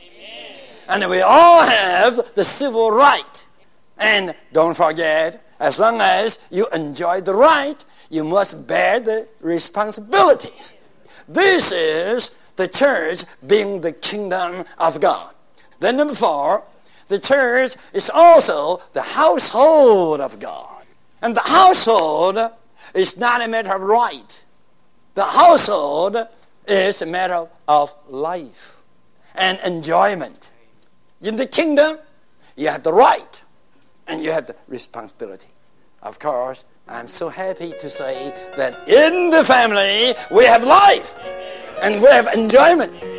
And 0.88 1.08
we 1.08 1.22
all 1.22 1.62
have 1.62 2.34
the 2.34 2.44
civil 2.44 2.90
right. 2.90 3.46
And 3.98 4.34
don't 4.52 4.76
forget, 4.76 5.46
as 5.58 5.78
long 5.78 6.00
as 6.00 6.38
you 6.50 6.66
enjoy 6.74 7.22
the 7.22 7.34
right, 7.34 7.82
you 8.10 8.22
must 8.22 8.66
bear 8.66 9.00
the 9.00 9.28
responsibility. 9.40 10.52
This 11.26 11.72
is 11.72 12.32
the 12.56 12.68
church 12.68 13.24
being 13.46 13.80
the 13.80 13.92
kingdom 13.92 14.64
of 14.78 15.00
God. 15.00 15.34
Then 15.80 15.96
number 15.96 16.14
four, 16.14 16.64
the 17.08 17.18
church 17.18 17.76
is 17.92 18.10
also 18.12 18.80
the 18.92 19.02
household 19.02 20.20
of 20.20 20.38
God. 20.38 20.84
And 21.22 21.34
the 21.34 21.42
household 21.42 22.38
is 22.94 23.16
not 23.16 23.42
a 23.42 23.48
matter 23.48 23.74
of 23.74 23.82
right. 23.82 24.44
The 25.14 25.24
household 25.24 26.16
is 26.66 27.02
a 27.02 27.06
matter 27.06 27.46
of 27.68 27.94
life 28.08 28.80
and 29.34 29.58
enjoyment. 29.64 30.50
In 31.22 31.36
the 31.36 31.46
kingdom, 31.46 31.98
you 32.56 32.68
have 32.68 32.82
the 32.82 32.92
right 32.92 33.42
and 34.06 34.22
you 34.22 34.32
have 34.32 34.46
the 34.46 34.56
responsibility. 34.68 35.48
Of 36.02 36.18
course, 36.18 36.64
I'm 36.86 37.08
so 37.08 37.28
happy 37.28 37.72
to 37.80 37.88
say 37.88 38.30
that 38.56 38.88
in 38.88 39.30
the 39.30 39.44
family, 39.44 40.12
we 40.30 40.44
have 40.44 40.62
life 40.62 41.16
and 41.80 42.02
we 42.02 42.08
have 42.08 42.28
enjoyment. 42.34 43.13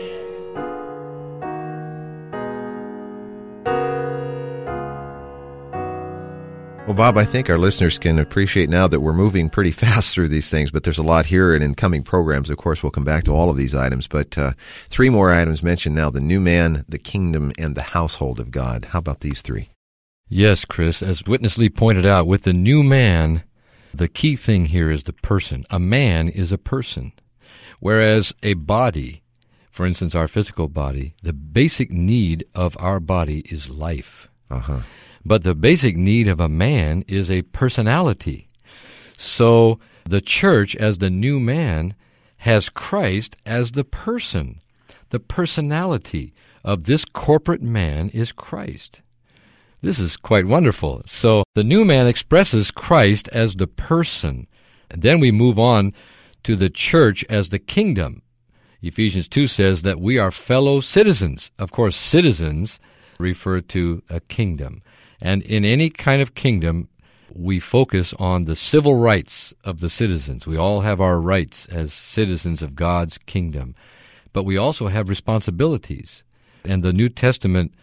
Well, 6.86 6.94
Bob, 6.94 7.18
I 7.18 7.26
think 7.26 7.50
our 7.50 7.58
listeners 7.58 7.98
can 7.98 8.20
appreciate 8.20 8.70
now 8.70 8.88
that 8.88 9.00
we're 9.00 9.12
moving 9.12 9.50
pretty 9.50 9.72
fast 9.84 10.14
through 10.14 10.28
these 10.28 10.52
things, 10.52 10.70
but 10.70 10.84
there's 10.84 11.00
a 11.00 11.04
lot 11.04 11.26
here, 11.26 11.56
and 11.56 11.64
in 11.64 11.74
coming 11.74 12.04
programs, 12.04 12.52
of 12.52 12.58
course, 12.58 12.84
we'll 12.84 12.92
come 12.92 13.04
back 13.04 13.24
to 13.24 13.32
all 13.32 13.50
of 13.50 13.58
these 13.58 13.74
items. 13.74 14.08
But 14.08 14.38
uh, 14.38 14.54
three 14.88 15.10
more 15.10 15.32
items 15.32 15.64
mentioned 15.64 15.96
now 15.96 16.12
the 16.12 16.20
new 16.20 16.40
man, 16.40 16.86
the 16.88 17.00
kingdom, 17.00 17.52
and 17.58 17.74
the 17.74 17.82
household 17.82 18.40
of 18.40 18.52
God. 18.52 18.86
How 18.92 19.00
about 19.00 19.22
these 19.22 19.42
three? 19.42 19.70
Yes, 20.30 20.64
Chris. 20.64 21.02
As 21.02 21.26
Witness 21.26 21.58
Lee 21.58 21.70
pointed 21.70 22.06
out, 22.06 22.28
with 22.28 22.44
the 22.44 22.54
new 22.54 22.84
man, 22.84 23.42
the 23.92 24.08
key 24.08 24.36
thing 24.36 24.66
here 24.66 24.92
is 24.92 25.06
the 25.06 25.14
person. 25.14 25.66
A 25.72 25.80
man 25.80 26.30
is 26.30 26.52
a 26.52 26.58
person, 26.60 27.14
whereas 27.80 28.32
a 28.44 28.54
body, 28.54 29.24
for 29.72 29.88
instance, 29.88 30.14
our 30.14 30.28
physical 30.28 30.68
body, 30.68 31.16
the 31.24 31.34
basic 31.34 31.90
need 31.90 32.46
of 32.54 32.78
our 32.80 33.00
body 33.00 33.40
is 33.50 33.72
life. 33.72 34.30
Uh-huh. 34.52 34.82
But 35.26 35.44
the 35.44 35.56
basic 35.56 35.98
need 35.98 36.28
of 36.28 36.40
a 36.40 36.48
man 36.48 37.04
is 37.08 37.32
a 37.32 37.42
personality. 37.42 38.48
So 39.18 39.80
the 40.04 40.22
church, 40.22 40.76
as 40.76 41.00
the 41.00 41.10
new 41.10 41.40
man, 41.40 41.96
has 42.38 42.70
Christ 42.70 43.36
as 43.46 43.72
the 43.72 43.84
person. 43.84 44.60
The 45.10 45.20
personality 45.20 46.34
of 46.64 46.84
this 46.84 47.06
corporate 47.06 47.64
man 47.64 48.10
is 48.10 48.32
Christ. 48.32 49.02
This 49.82 50.00
is 50.00 50.18
quite 50.18 50.46
wonderful. 50.46 51.02
So 51.06 51.44
the 51.56 51.64
new 51.64 51.86
man 51.86 52.08
expresses 52.08 52.72
Christ 52.72 53.28
as 53.30 53.56
the 53.56 53.68
person. 53.68 54.48
And 54.92 55.02
then 55.02 55.20
we 55.20 55.32
move 55.32 55.58
on 55.58 55.94
to 56.44 56.56
the 56.56 56.70
church 56.70 57.26
as 57.30 57.50
the 57.50 57.60
kingdom. 57.60 58.22
Ephesians 58.82 59.28
2 59.28 59.48
says 59.48 59.82
that 59.82 60.00
we 60.00 60.20
are 60.20 60.30
fellow 60.30 60.80
citizens. 60.80 61.52
Of 61.58 61.72
course, 61.72 61.96
citizens 61.96 62.80
refer 63.20 63.62
to 63.62 64.02
a 64.10 64.20
kingdom. 64.20 64.82
And 65.22 65.42
in 65.44 65.66
any 65.66 65.90
kind 65.90 66.22
of 66.22 66.36
kingdom, 66.36 66.90
we 67.34 67.60
focus 67.60 68.14
on 68.14 68.46
the 68.46 68.56
civil 68.56 68.96
rights 68.96 69.54
of 69.64 69.80
the 69.80 69.90
citizens. 69.90 70.48
We 70.48 70.58
all 70.58 70.82
have 70.82 71.02
our 71.02 71.20
rights 71.20 71.66
as 71.68 71.94
citizens 71.94 72.62
of 72.62 72.76
God's 72.76 73.18
kingdom. 73.18 73.76
But 74.32 74.44
we 74.44 74.58
also 74.58 74.88
have 74.88 75.10
responsibilities. 75.10 76.24
And 76.64 76.84
the 76.84 76.94
New 76.94 77.10
Testament, 77.10 77.74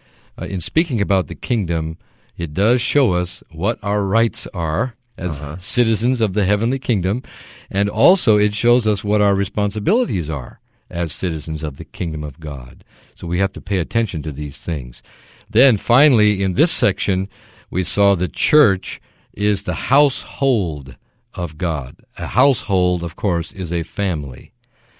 uh, 0.41 0.47
in 0.47 0.61
speaking 0.61 1.01
about 1.01 1.27
the 1.27 1.35
kingdom, 1.35 1.99
it 2.37 2.55
does 2.55 2.81
show 2.81 3.13
us 3.13 3.43
what 3.51 3.79
our 3.83 4.03
rights 4.03 4.47
are 4.55 4.95
as 5.19 5.41
uh-huh. 5.41 5.59
citizens 5.59 6.21
of 6.21 6.33
the 6.33 6.45
heavenly 6.45 6.79
kingdom. 6.79 7.23
And 7.71 7.89
also 7.91 8.39
it 8.39 8.55
shows 8.55 8.87
us 8.87 9.05
what 9.05 9.21
our 9.21 9.35
responsibilities 9.35 10.31
are 10.31 10.61
as 10.93 11.13
citizens 11.13 11.65
of 11.65 11.79
the 11.79 11.85
kingdom 11.85 12.23
of 12.23 12.39
God. 12.39 12.85
So 13.17 13.27
we 13.27 13.39
have 13.39 13.53
to 13.55 13.61
pay 13.61 13.79
attention 13.79 14.23
to 14.23 14.33
these 14.33 14.59
things. 14.59 15.03
Then 15.51 15.77
finally, 15.77 16.43
in 16.43 16.55
this 16.55 16.71
section, 16.71 17.29
we 17.71 17.83
saw 17.83 18.15
the 18.15 18.29
church 18.29 19.01
is 19.33 19.63
the 19.63 19.75
household 19.75 20.97
of 21.35 21.59
God. 21.59 21.97
A 22.19 22.27
household, 22.29 23.03
of 23.03 23.17
course, 23.17 23.53
is 23.53 23.73
a 23.73 23.83
family 23.83 24.53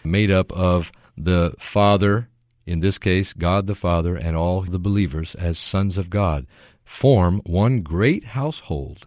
made 0.05 0.31
up 0.31 0.53
of 0.53 0.91
the 1.17 1.55
Father, 1.59 2.29
in 2.67 2.81
this 2.81 2.99
case, 2.99 3.33
God 3.33 3.67
the 3.67 3.75
Father, 3.75 4.17
and 4.17 4.37
all 4.37 4.63
the 4.63 4.79
believers 4.79 5.35
as 5.35 5.59
sons 5.59 5.99
of 5.99 6.11
God, 6.11 6.47
form 6.85 7.41
one 7.45 7.81
great 7.81 8.25
household. 8.25 9.07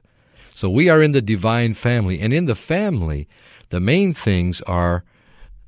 So 0.51 0.69
we 0.69 0.89
are 0.89 1.01
in 1.01 1.11
the 1.11 1.21
divine 1.21 1.73
family, 1.73 2.19
and 2.19 2.33
in 2.33 2.45
the 2.45 2.55
family, 2.55 3.27
the 3.69 3.79
main 3.79 4.13
things 4.13 4.61
are 4.61 5.03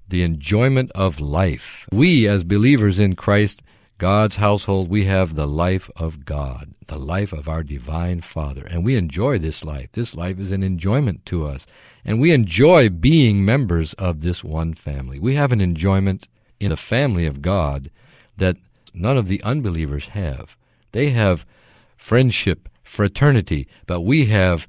the 0.07 0.23
enjoyment 0.23 0.91
of 0.93 1.19
life. 1.19 1.87
We, 1.91 2.27
as 2.27 2.43
believers 2.43 2.99
in 2.99 3.15
Christ, 3.15 3.61
God's 3.97 4.35
household, 4.35 4.89
we 4.89 5.05
have 5.05 5.35
the 5.35 5.47
life 5.47 5.89
of 5.95 6.23
God, 6.23 6.73
the 6.85 6.99
life 6.99 7.33
of 7.33 7.49
our 7.49 7.63
divine 7.63 8.21
Father. 8.21 8.65
And 8.65 8.85
we 8.85 8.95
enjoy 8.95 9.39
this 9.39 9.63
life. 9.63 9.91
This 9.93 10.15
life 10.15 10.39
is 10.39 10.51
an 10.51 10.63
enjoyment 10.63 11.25
to 11.27 11.47
us. 11.47 11.65
And 12.05 12.21
we 12.21 12.31
enjoy 12.31 12.89
being 12.89 13.43
members 13.43 13.93
of 13.95 14.21
this 14.21 14.43
one 14.43 14.73
family. 14.73 15.19
We 15.19 15.35
have 15.35 15.51
an 15.51 15.61
enjoyment 15.61 16.27
in 16.59 16.69
the 16.69 16.77
family 16.77 17.25
of 17.25 17.41
God 17.41 17.89
that 18.37 18.57
none 18.93 19.17
of 19.17 19.27
the 19.27 19.41
unbelievers 19.43 20.09
have. 20.09 20.55
They 20.91 21.09
have 21.09 21.45
friendship, 21.97 22.69
fraternity, 22.83 23.67
but 23.87 24.01
we 24.01 24.27
have 24.27 24.67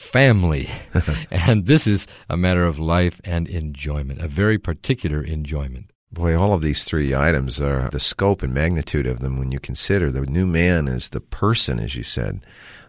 family. 0.00 0.68
and 1.30 1.66
this 1.66 1.86
is 1.86 2.06
a 2.28 2.36
matter 2.36 2.64
of 2.64 2.78
life 2.78 3.20
and 3.22 3.46
enjoyment, 3.48 4.20
a 4.20 4.28
very 4.28 4.58
particular 4.58 5.22
enjoyment. 5.22 5.90
Boy, 6.12 6.36
all 6.36 6.54
of 6.54 6.62
these 6.62 6.82
three 6.82 7.14
items 7.14 7.60
are 7.60 7.88
the 7.90 8.00
scope 8.00 8.42
and 8.42 8.52
magnitude 8.52 9.06
of 9.06 9.20
them 9.20 9.38
when 9.38 9.52
you 9.52 9.60
consider 9.60 10.10
the 10.10 10.22
new 10.22 10.46
man 10.46 10.88
is 10.88 11.10
the 11.10 11.20
person, 11.20 11.78
as 11.78 11.94
you 11.94 12.02
said, 12.02 12.40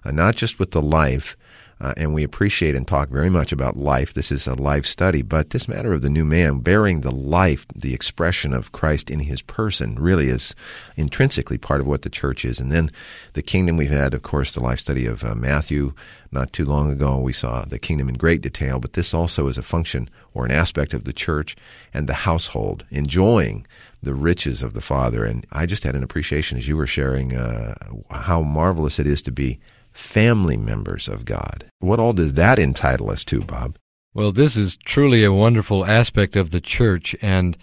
uh, 0.03 0.11
not 0.11 0.35
just 0.35 0.57
with 0.57 0.71
the 0.71 0.81
life. 0.81 1.37
Uh, 1.81 1.95
and 1.97 2.13
we 2.13 2.23
appreciate 2.23 2.75
and 2.75 2.87
talk 2.87 3.09
very 3.09 3.29
much 3.29 3.51
about 3.51 3.75
life. 3.75 4.13
This 4.13 4.31
is 4.31 4.45
a 4.45 4.53
life 4.53 4.85
study, 4.85 5.23
but 5.23 5.49
this 5.49 5.67
matter 5.67 5.93
of 5.93 6.03
the 6.03 6.11
new 6.11 6.23
man, 6.23 6.59
bearing 6.59 7.01
the 7.01 7.11
life, 7.11 7.65
the 7.75 7.95
expression 7.95 8.53
of 8.53 8.71
Christ 8.71 9.09
in 9.09 9.21
his 9.21 9.41
person, 9.41 9.95
really 9.95 10.27
is 10.27 10.53
intrinsically 10.95 11.57
part 11.57 11.81
of 11.81 11.87
what 11.87 12.03
the 12.03 12.09
church 12.09 12.45
is. 12.45 12.59
And 12.59 12.71
then 12.71 12.91
the 13.33 13.41
kingdom 13.41 13.77
we've 13.77 13.89
had, 13.89 14.13
of 14.13 14.21
course, 14.21 14.51
the 14.51 14.59
life 14.59 14.79
study 14.79 15.07
of 15.07 15.23
uh, 15.23 15.33
Matthew 15.33 15.93
not 16.31 16.53
too 16.53 16.65
long 16.65 16.91
ago. 16.91 17.17
We 17.17 17.33
saw 17.33 17.65
the 17.65 17.79
kingdom 17.79 18.07
in 18.07 18.15
great 18.15 18.41
detail, 18.41 18.79
but 18.79 18.93
this 18.93 19.11
also 19.11 19.47
is 19.47 19.57
a 19.57 19.63
function 19.63 20.07
or 20.35 20.45
an 20.45 20.51
aspect 20.51 20.93
of 20.93 21.05
the 21.05 21.13
church 21.13 21.55
and 21.95 22.07
the 22.07 22.13
household, 22.13 22.85
enjoying 22.91 23.65
the 24.03 24.13
riches 24.13 24.61
of 24.61 24.73
the 24.73 24.81
Father. 24.81 25.25
And 25.25 25.47
I 25.51 25.65
just 25.65 25.83
had 25.83 25.95
an 25.95 26.03
appreciation 26.03 26.59
as 26.59 26.67
you 26.67 26.77
were 26.77 26.87
sharing 26.87 27.35
uh, 27.35 27.73
how 28.11 28.41
marvelous 28.43 28.99
it 28.99 29.07
is 29.07 29.23
to 29.23 29.31
be 29.31 29.59
family 29.91 30.57
members 30.57 31.07
of 31.07 31.25
God. 31.25 31.65
What 31.79 31.99
all 31.99 32.13
does 32.13 32.33
that 32.33 32.59
entitle 32.59 33.09
us 33.09 33.25
to, 33.25 33.41
Bob? 33.41 33.77
Well, 34.13 34.31
this 34.31 34.57
is 34.57 34.77
truly 34.77 35.23
a 35.23 35.31
wonderful 35.31 35.85
aspect 35.85 36.35
of 36.35 36.51
the 36.51 36.61
church, 36.61 37.15
and 37.21 37.57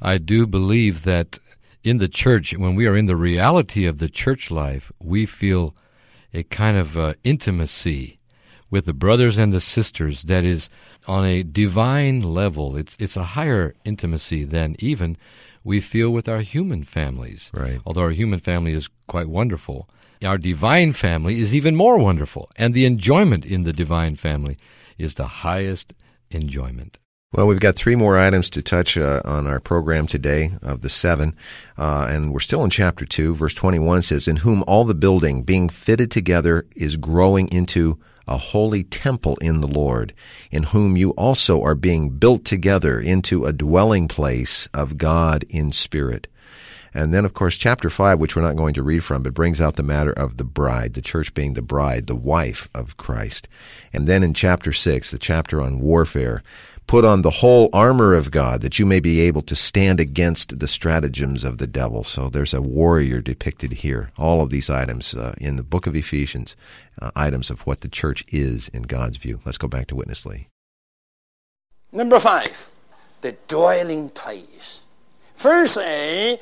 I 0.00 0.18
do 0.18 0.46
believe 0.46 1.02
that 1.02 1.38
in 1.82 1.98
the 1.98 2.08
church, 2.08 2.56
when 2.56 2.74
we 2.74 2.86
are 2.86 2.96
in 2.96 3.06
the 3.06 3.16
reality 3.16 3.84
of 3.84 3.98
the 3.98 4.08
church 4.08 4.50
life, 4.50 4.92
we 5.00 5.26
feel 5.26 5.74
a 6.32 6.42
kind 6.44 6.76
of 6.76 6.96
uh, 6.98 7.14
intimacy 7.24 8.18
with 8.70 8.84
the 8.84 8.92
brothers 8.92 9.38
and 9.38 9.52
the 9.52 9.60
sisters 9.60 10.22
that 10.24 10.44
is 10.44 10.68
on 11.06 11.24
a 11.24 11.42
divine 11.42 12.20
level. 12.20 12.76
It's 12.76 12.96
it's 13.00 13.16
a 13.16 13.24
higher 13.24 13.74
intimacy 13.84 14.44
than 14.44 14.76
even 14.78 15.16
we 15.64 15.80
feel 15.80 16.10
with 16.10 16.28
our 16.28 16.40
human 16.40 16.84
families. 16.84 17.50
Right. 17.54 17.78
Although 17.86 18.02
our 18.02 18.10
human 18.10 18.38
family 18.38 18.72
is 18.72 18.90
quite 19.06 19.28
wonderful, 19.28 19.88
our 20.24 20.38
divine 20.38 20.92
family 20.92 21.40
is 21.40 21.54
even 21.54 21.76
more 21.76 21.98
wonderful, 21.98 22.50
and 22.56 22.74
the 22.74 22.84
enjoyment 22.84 23.44
in 23.44 23.64
the 23.64 23.72
divine 23.72 24.16
family 24.16 24.56
is 24.98 25.14
the 25.14 25.26
highest 25.26 25.94
enjoyment. 26.30 26.98
Well, 27.32 27.46
we've 27.46 27.60
got 27.60 27.76
three 27.76 27.94
more 27.94 28.16
items 28.16 28.48
to 28.50 28.62
touch 28.62 28.96
uh, 28.96 29.20
on 29.24 29.46
our 29.46 29.60
program 29.60 30.06
today 30.06 30.52
of 30.62 30.80
the 30.80 30.88
seven, 30.88 31.36
uh, 31.76 32.06
and 32.08 32.32
we're 32.32 32.40
still 32.40 32.64
in 32.64 32.70
chapter 32.70 33.04
two. 33.04 33.34
Verse 33.34 33.52
twenty-one 33.52 34.00
says, 34.00 34.26
"In 34.26 34.36
whom 34.36 34.64
all 34.66 34.84
the 34.84 34.94
building, 34.94 35.42
being 35.42 35.68
fitted 35.68 36.10
together, 36.10 36.66
is 36.74 36.96
growing 36.96 37.48
into 37.48 37.98
a 38.26 38.38
holy 38.38 38.82
temple 38.82 39.36
in 39.42 39.60
the 39.60 39.66
Lord, 39.66 40.14
in 40.50 40.64
whom 40.64 40.96
you 40.96 41.10
also 41.10 41.62
are 41.62 41.74
being 41.74 42.10
built 42.10 42.46
together 42.46 42.98
into 42.98 43.44
a 43.44 43.52
dwelling 43.52 44.08
place 44.08 44.66
of 44.72 44.96
God 44.96 45.44
in 45.50 45.70
spirit." 45.70 46.28
And 46.94 47.12
then, 47.12 47.24
of 47.24 47.34
course, 47.34 47.56
chapter 47.56 47.90
5, 47.90 48.18
which 48.18 48.34
we're 48.34 48.42
not 48.42 48.56
going 48.56 48.74
to 48.74 48.82
read 48.82 49.04
from, 49.04 49.22
but 49.22 49.34
brings 49.34 49.60
out 49.60 49.76
the 49.76 49.82
matter 49.82 50.12
of 50.12 50.36
the 50.36 50.44
bride, 50.44 50.94
the 50.94 51.02
church 51.02 51.34
being 51.34 51.54
the 51.54 51.62
bride, 51.62 52.06
the 52.06 52.14
wife 52.14 52.68
of 52.74 52.96
Christ. 52.96 53.48
And 53.92 54.06
then 54.06 54.22
in 54.22 54.34
chapter 54.34 54.72
6, 54.72 55.10
the 55.10 55.18
chapter 55.18 55.60
on 55.60 55.80
warfare, 55.80 56.42
Put 56.88 57.04
on 57.04 57.20
the 57.20 57.30
whole 57.30 57.68
armor 57.74 58.14
of 58.14 58.30
God 58.30 58.62
that 58.62 58.78
you 58.78 58.86
may 58.86 58.98
be 58.98 59.20
able 59.20 59.42
to 59.42 59.54
stand 59.54 60.00
against 60.00 60.58
the 60.58 60.66
stratagems 60.66 61.44
of 61.44 61.58
the 61.58 61.66
devil. 61.66 62.02
So 62.02 62.30
there's 62.30 62.54
a 62.54 62.62
warrior 62.62 63.20
depicted 63.20 63.74
here. 63.74 64.10
All 64.16 64.40
of 64.40 64.48
these 64.48 64.70
items 64.70 65.12
uh, 65.12 65.34
in 65.38 65.56
the 65.56 65.62
book 65.62 65.86
of 65.86 65.94
Ephesians, 65.94 66.56
uh, 66.98 67.10
items 67.14 67.50
of 67.50 67.66
what 67.66 67.82
the 67.82 67.90
church 67.90 68.24
is 68.28 68.68
in 68.68 68.84
God's 68.84 69.18
view. 69.18 69.38
Let's 69.44 69.58
go 69.58 69.68
back 69.68 69.86
to 69.88 69.96
Witness 69.96 70.24
Lee. 70.24 70.48
Number 71.92 72.18
five, 72.18 72.70
the 73.20 73.36
dwelling 73.48 74.08
place. 74.08 74.80
Firstly, 75.34 76.38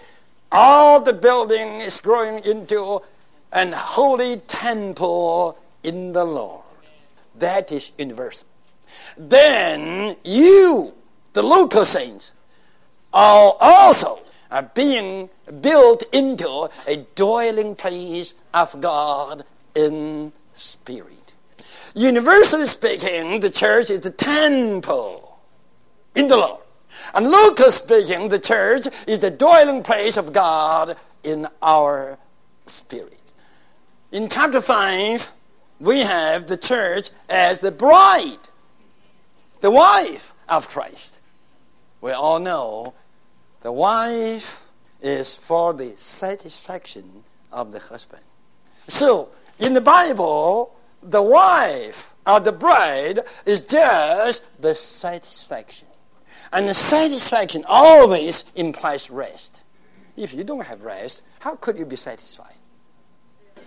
all 0.53 1.01
the 1.01 1.13
building 1.13 1.81
is 1.81 2.01
growing 2.01 2.45
into 2.45 3.01
an 3.53 3.73
holy 3.73 4.37
temple 4.37 5.59
in 5.83 6.13
the 6.13 6.25
Lord. 6.25 6.65
That 7.37 7.71
is 7.73 7.93
universal 7.99 8.47
then 9.17 10.17
you, 10.25 10.95
the 11.33 11.43
local 11.43 11.85
saints, 11.85 12.33
are 13.13 13.57
also 13.61 14.21
are 14.51 14.63
being 14.63 15.31
built 15.61 16.05
into 16.15 16.69
a 16.87 16.97
dwelling 17.15 17.75
place 17.75 18.35
of 18.55 18.81
God 18.81 19.45
in 19.75 20.33
spirit. 20.55 21.35
Universally 21.95 22.67
speaking, 22.67 23.41
the 23.41 23.51
church 23.51 23.91
is 23.91 24.01
the 24.01 24.11
temple 24.11 25.39
in 26.15 26.29
the 26.29 26.37
Lord. 26.37 26.61
And 27.15 27.31
locally 27.31 27.71
speaking, 27.71 28.29
the 28.29 28.39
church 28.39 28.87
is 29.07 29.21
the 29.21 29.31
dwelling 29.31 29.83
place 29.83 30.17
of 30.17 30.33
God 30.33 30.97
in 31.23 31.47
our 31.63 32.19
spirit. 32.67 33.21
In 34.13 34.29
chapter 34.29 34.61
5, 34.61 35.33
we 35.81 36.01
have 36.01 36.47
the 36.47 36.57
church 36.57 37.11
as 37.29 37.61
the 37.61 37.73
bride 37.73 38.49
the 39.61 39.71
wife 39.71 40.35
of 40.49 40.69
Christ. 40.69 41.21
We 42.01 42.13
all 42.13 42.39
know 42.39 42.95
the 43.63 43.73
wife 43.73 44.69
is 45.01 45.35
for 45.35 45.73
the 45.73 45.89
satisfaction 45.97 47.25
of 47.51 47.73
the 47.73 47.81
husband. 47.81 48.23
So, 48.89 49.31
in 49.59 49.75
the 49.75 49.81
Bible, 49.81 50.75
the 51.03 51.23
wife 51.23 52.15
or 52.27 52.41
the 52.41 52.53
bride 52.53 53.21
is 53.45 53.63
just 53.63 54.43
the 54.61 54.75
satisfaction. 54.75 55.89
And 56.53 56.69
the 56.69 56.75
satisfaction 56.75 57.65
always 57.69 58.45
implies 58.55 59.11
rest. 59.11 59.63
If 60.17 60.33
you 60.33 60.45
don't 60.45 60.65
have 60.65 60.83
rest, 60.83 61.23
how 61.41 61.57
could 61.57 61.79
you 61.79 61.87
be 61.87 61.97
satisfied? 61.97 62.55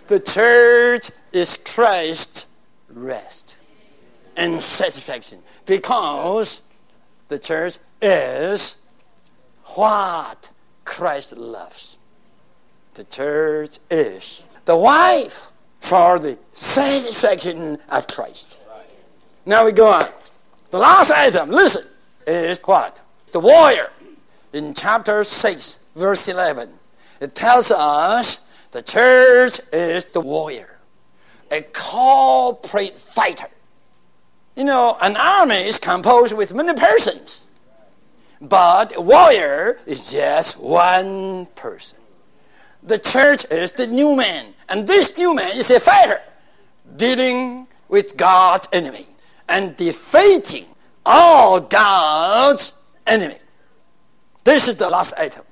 The 0.08 0.20
church 0.20 1.10
is 1.32 1.56
Christ's 1.56 2.46
rest 2.88 3.56
and 4.36 4.60
satisfaction 4.62 5.40
because 5.66 6.62
the 7.28 7.38
church 7.38 7.78
is 8.02 8.76
what 9.76 10.50
Christ 10.84 11.36
loves. 11.36 11.98
The 12.94 13.04
church 13.04 13.78
is 13.90 14.42
the 14.64 14.76
wife 14.76 15.52
for 15.80 16.18
the 16.18 16.38
satisfaction 16.52 17.78
of 17.88 18.08
Christ. 18.08 18.58
Now 19.46 19.64
we 19.64 19.72
go 19.72 19.92
on. 19.92 20.06
The 20.70 20.78
last 20.78 21.10
item, 21.10 21.50
listen, 21.50 21.84
is 22.30 22.60
what? 22.60 23.00
The 23.32 23.40
warrior. 23.40 23.90
In 24.52 24.74
chapter 24.74 25.22
6, 25.24 25.78
verse 25.94 26.28
11, 26.28 26.70
it 27.20 27.34
tells 27.34 27.70
us 27.70 28.40
the 28.72 28.82
church 28.82 29.60
is 29.72 30.06
the 30.06 30.20
warrior, 30.20 30.78
a 31.50 31.62
corporate 31.62 32.98
fighter 32.98 33.48
you 34.60 34.66
know, 34.66 34.96
an 35.00 35.16
army 35.16 35.54
is 35.54 35.78
composed 35.78 36.36
with 36.36 36.52
many 36.52 36.74
persons. 36.74 37.40
But 38.42 38.94
a 38.96 39.00
warrior 39.00 39.78
is 39.86 40.10
just 40.10 40.60
one 40.60 41.46
person. 41.54 41.98
The 42.82 42.98
church 42.98 43.46
is 43.50 43.72
the 43.72 43.86
new 43.86 44.16
man. 44.16 44.52
And 44.68 44.86
this 44.86 45.16
new 45.16 45.34
man 45.34 45.56
is 45.56 45.70
a 45.70 45.80
fighter 45.80 46.20
dealing 46.96 47.68
with 47.88 48.16
God's 48.16 48.68
enemy 48.72 49.06
and 49.48 49.76
defeating 49.76 50.66
all 51.10 51.58
God's 51.58 52.72
enemy. 53.04 53.34
This 54.44 54.68
is 54.68 54.76
the 54.76 54.88
last 54.88 55.12
item. 55.18 55.44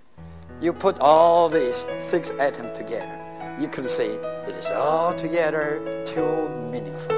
You 0.61 0.73
put 0.73 1.01
all 1.01 1.49
these 1.49 1.85
six 1.99 2.31
items 2.39 2.79
together. 2.79 3.19
You 3.59 3.67
can 3.67 3.89
say 3.89 4.07
it 4.07 4.55
is 4.55 4.71
all 4.71 5.15
together 5.15 6.05
too 6.05 6.49
meaningful. 6.71 7.17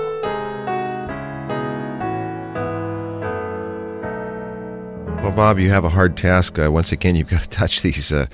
Well, 5.22 5.32
Bob, 5.32 5.58
you 5.58 5.68
have 5.68 5.84
a 5.84 5.90
hard 5.90 6.16
task. 6.16 6.58
Uh, 6.58 6.72
once 6.72 6.92
again, 6.92 7.16
you've 7.16 7.28
got 7.28 7.42
to 7.42 7.48
touch 7.50 7.82
these 7.82 8.10
uh, 8.10 8.24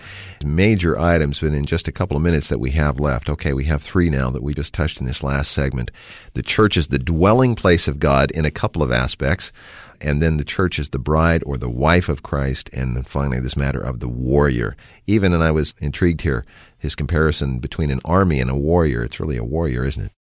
major 0.44 0.99
items, 0.99 1.40
but 1.40 1.53
in 1.53 1.64
just 1.64 1.88
a 1.88 1.92
couple 1.92 2.16
of 2.16 2.22
minutes 2.22 2.49
that 2.49 2.61
we 2.61 2.72
have 2.72 3.01
left. 3.01 3.29
Okay, 3.29 3.53
we 3.53 3.64
have 3.64 3.83
three 3.83 4.11
now 4.11 4.31
that 4.31 4.42
we 4.42 4.55
just 4.55 4.75
touched 4.75 5.01
in 5.01 5.07
this 5.07 5.22
last 5.22 5.53
segment. 5.53 5.90
The 6.35 6.42
church 6.42 6.77
is 6.77 6.88
the 6.88 6.99
dwelling 6.99 7.55
place 7.55 7.88
of 7.88 7.99
God 7.99 8.31
in 8.33 8.44
a 8.44 8.51
couple 8.51 8.83
of 8.83 8.92
aspects, 8.92 9.53
and 10.01 10.20
then 10.20 10.37
the 10.37 10.44
church 10.44 10.79
is 10.79 10.90
the 10.90 10.99
bride 10.99 11.42
or 11.46 11.57
the 11.57 11.70
wife 11.70 12.09
of 12.09 12.22
Christ, 12.22 12.68
and 12.72 12.96
then 12.96 13.05
finally 13.05 13.40
this 13.40 13.57
matter 13.57 13.81
of 13.81 14.01
the 14.01 14.09
warrior. 14.09 14.77
Even, 15.07 15.33
and 15.33 15.42
I 15.42 15.51
was 15.51 15.75
intrigued 15.81 16.20
here, 16.20 16.44
his 16.79 16.94
comparison 16.94 17.59
between 17.59 17.90
an 17.90 18.01
army 18.05 18.40
and 18.40 18.51
a 18.51 18.57
warrior. 18.57 19.03
It's 19.03 19.20
really 19.20 19.37
a 19.37 19.44
warrior, 19.44 19.85
isn't 19.85 20.05
it? 20.07 20.12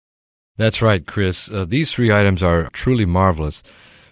That's 0.56 0.80
right, 0.80 1.06
Chris. 1.06 1.50
Uh, 1.50 1.66
these 1.66 1.92
three 1.92 2.10
items 2.10 2.42
are 2.42 2.70
truly 2.72 3.04
marvelous. 3.04 3.62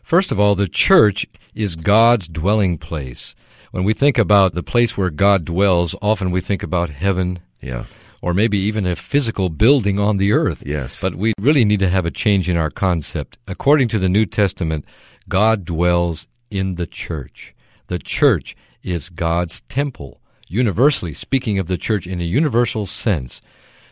First 0.03 0.31
of 0.31 0.39
all, 0.39 0.55
the 0.55 0.69
church 0.69 1.27
is 1.55 1.77
God's 1.77 2.29
dwelling 2.29 2.77
place. 2.77 3.35
When 3.75 3.83
we 3.83 3.93
think 3.93 4.19
about 4.19 4.55
the 4.55 4.63
place 4.63 4.97
where 4.97 5.11
God 5.11 5.45
dwells, 5.45 5.97
often 6.01 6.31
we 6.31 6.41
think 6.41 6.63
about 6.63 6.91
heaven. 6.91 7.41
Yeah. 7.61 7.87
Or 8.23 8.33
maybe 8.33 8.57
even 8.57 8.87
a 8.87 8.95
physical 8.95 9.49
building 9.49 9.99
on 9.99 10.19
the 10.19 10.31
earth. 10.31 10.63
Yes. 10.65 11.01
But 11.01 11.17
we 11.17 11.33
really 11.41 11.65
need 11.65 11.81
to 11.81 11.89
have 11.89 12.07
a 12.07 12.13
change 12.13 12.49
in 12.49 12.57
our 12.57 12.71
concept. 12.71 13.37
According 13.49 13.89
to 13.89 13.99
the 13.99 14.09
New 14.09 14.27
Testament, 14.27 14.85
God 15.29 15.65
dwells 15.65 16.29
in 16.53 16.77
the 16.77 16.87
church. 16.87 17.53
The 17.89 17.99
church 17.99 18.55
is 18.85 19.09
God's 19.09 19.63
temple. 19.63 20.21
Universally, 20.49 21.13
speaking 21.13 21.59
of 21.59 21.67
the 21.67 21.77
church 21.77 22.07
in 22.07 22.21
a 22.21 22.25
universal 22.25 22.87
sense, 22.87 23.41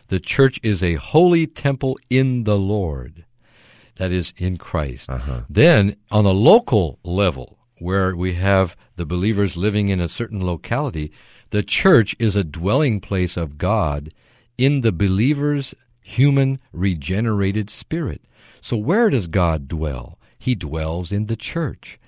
the 0.07 0.21
church 0.21 0.61
is 0.63 0.81
a 0.81 0.95
holy 0.95 1.45
temple 1.45 1.97
in 2.09 2.45
the 2.45 2.57
Lord 2.57 3.25
that 3.95 4.13
is 4.13 4.33
in 4.37 4.55
Christ. 4.55 5.09
Uh-huh. 5.09 5.41
Then, 5.49 5.97
on 6.09 6.25
a 6.25 6.31
local 6.31 6.99
level, 7.03 7.59
where 7.83 8.15
we 8.15 8.33
have 8.33 8.75
the 8.95 9.05
believers 9.05 9.57
living 9.57 9.89
in 9.89 9.99
a 9.99 10.07
certain 10.07 10.43
locality, 10.43 11.11
the 11.49 11.61
church 11.61 12.15
is 12.17 12.35
a 12.35 12.43
dwelling 12.43 12.99
place 12.99 13.37
of 13.37 13.57
God 13.57 14.13
in 14.57 14.81
the 14.81 14.91
believer's 14.91 15.75
human 16.05 16.59
regenerated 16.71 17.69
spirit. 17.69 18.21
So, 18.61 18.77
where 18.77 19.09
does 19.09 19.27
God 19.27 19.67
dwell? 19.67 20.17
He 20.39 20.55
dwells 20.55 21.11
in 21.11 21.25
the 21.25 21.35
church. 21.35 21.99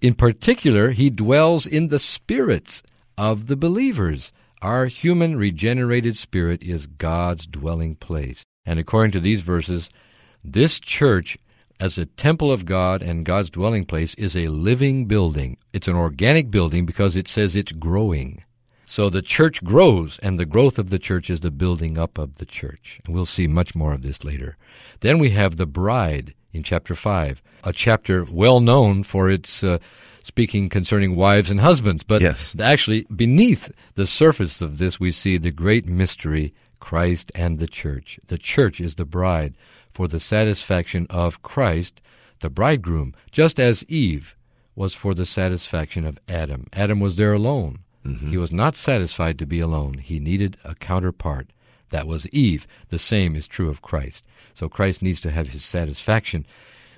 In 0.00 0.14
particular, 0.14 0.90
he 0.90 1.10
dwells 1.10 1.66
in 1.66 1.88
the 1.88 1.98
spirits 1.98 2.82
of 3.18 3.46
the 3.48 3.56
believers. 3.56 4.32
Our 4.62 4.86
human 4.86 5.36
regenerated 5.36 6.16
spirit 6.16 6.62
is 6.62 6.86
God's 6.86 7.46
dwelling 7.46 7.96
place. 7.96 8.42
And 8.64 8.78
according 8.78 9.12
to 9.12 9.20
these 9.20 9.42
verses, 9.42 9.90
this 10.42 10.80
church, 10.80 11.38
as 11.80 11.96
a 11.96 12.06
temple 12.06 12.52
of 12.52 12.66
God 12.66 13.02
and 13.02 13.24
God's 13.24 13.50
dwelling 13.50 13.86
place, 13.86 14.14
is 14.14 14.36
a 14.36 14.46
living 14.46 15.06
building. 15.06 15.56
It's 15.72 15.88
an 15.88 15.96
organic 15.96 16.50
building 16.50 16.84
because 16.84 17.16
it 17.16 17.26
says 17.26 17.56
it's 17.56 17.72
growing. 17.72 18.44
So 18.84 19.08
the 19.08 19.22
church 19.22 19.64
grows, 19.64 20.18
and 20.18 20.38
the 20.38 20.44
growth 20.44 20.78
of 20.78 20.90
the 20.90 20.98
church 20.98 21.30
is 21.30 21.40
the 21.40 21.50
building 21.50 21.96
up 21.96 22.18
of 22.18 22.36
the 22.36 22.44
church. 22.44 23.00
And 23.04 23.14
we'll 23.14 23.24
see 23.24 23.46
much 23.46 23.74
more 23.74 23.94
of 23.94 24.02
this 24.02 24.24
later. 24.24 24.56
Then 25.00 25.18
we 25.18 25.30
have 25.30 25.56
the 25.56 25.66
bride 25.66 26.34
in 26.52 26.62
chapter 26.62 26.94
5, 26.94 27.40
a 27.64 27.72
chapter 27.72 28.24
well 28.24 28.60
known 28.60 29.04
for 29.04 29.30
its 29.30 29.62
uh, 29.62 29.78
speaking 30.22 30.68
concerning 30.68 31.14
wives 31.14 31.50
and 31.50 31.60
husbands. 31.60 32.02
But 32.02 32.20
yes. 32.20 32.54
actually, 32.60 33.06
beneath 33.14 33.72
the 33.94 34.06
surface 34.06 34.60
of 34.60 34.78
this, 34.78 34.98
we 34.98 35.12
see 35.12 35.38
the 35.38 35.52
great 35.52 35.86
mystery 35.86 36.52
Christ 36.80 37.30
and 37.34 37.58
the 37.58 37.68
church. 37.68 38.18
The 38.26 38.38
church 38.38 38.80
is 38.80 38.96
the 38.96 39.04
bride 39.04 39.54
for 39.90 40.08
the 40.08 40.20
satisfaction 40.20 41.06
of 41.10 41.42
Christ, 41.42 42.00
the 42.40 42.50
bridegroom, 42.50 43.14
just 43.30 43.60
as 43.60 43.84
Eve 43.84 44.36
was 44.74 44.94
for 44.94 45.14
the 45.14 45.26
satisfaction 45.26 46.06
of 46.06 46.18
Adam. 46.28 46.66
Adam 46.72 47.00
was 47.00 47.16
there 47.16 47.32
alone. 47.32 47.80
Mm-hmm. 48.06 48.28
He 48.28 48.36
was 48.36 48.52
not 48.52 48.76
satisfied 48.76 49.38
to 49.38 49.46
be 49.46 49.60
alone. 49.60 49.98
He 49.98 50.18
needed 50.18 50.56
a 50.64 50.74
counterpart. 50.74 51.48
That 51.90 52.06
was 52.06 52.28
Eve. 52.28 52.66
The 52.88 52.98
same 52.98 53.36
is 53.36 53.46
true 53.46 53.68
of 53.68 53.82
Christ. 53.82 54.24
So 54.54 54.68
Christ 54.68 55.02
needs 55.02 55.20
to 55.22 55.30
have 55.30 55.50
his 55.50 55.64
satisfaction, 55.64 56.46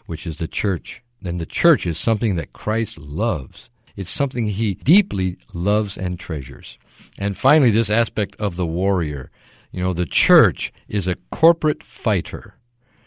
which 0.07 0.27
is 0.27 0.37
the 0.37 0.47
church. 0.47 1.03
And 1.25 1.41
the 1.41 1.47
church 1.47 1.87
is 1.87 1.99
something 1.99 2.37
that 2.37 2.53
Christ 2.53 2.99
loves. 2.99 3.71
It's 3.97 4.11
something 4.11 4.47
he 4.47 4.75
deeply 4.75 5.39
loves 5.53 5.97
and 5.97 6.19
treasures. 6.19 6.79
And 7.19 7.37
finally, 7.37 7.71
this 7.71 7.91
aspect 7.91 8.37
of 8.37 8.57
the 8.57 8.67
warrior. 8.67 9.31
You 9.71 9.83
know, 9.83 9.93
the 9.93 10.07
church 10.07 10.73
is 10.89 11.09
a 11.09 11.17
corporate 11.31 11.83
fighter. 11.83 12.55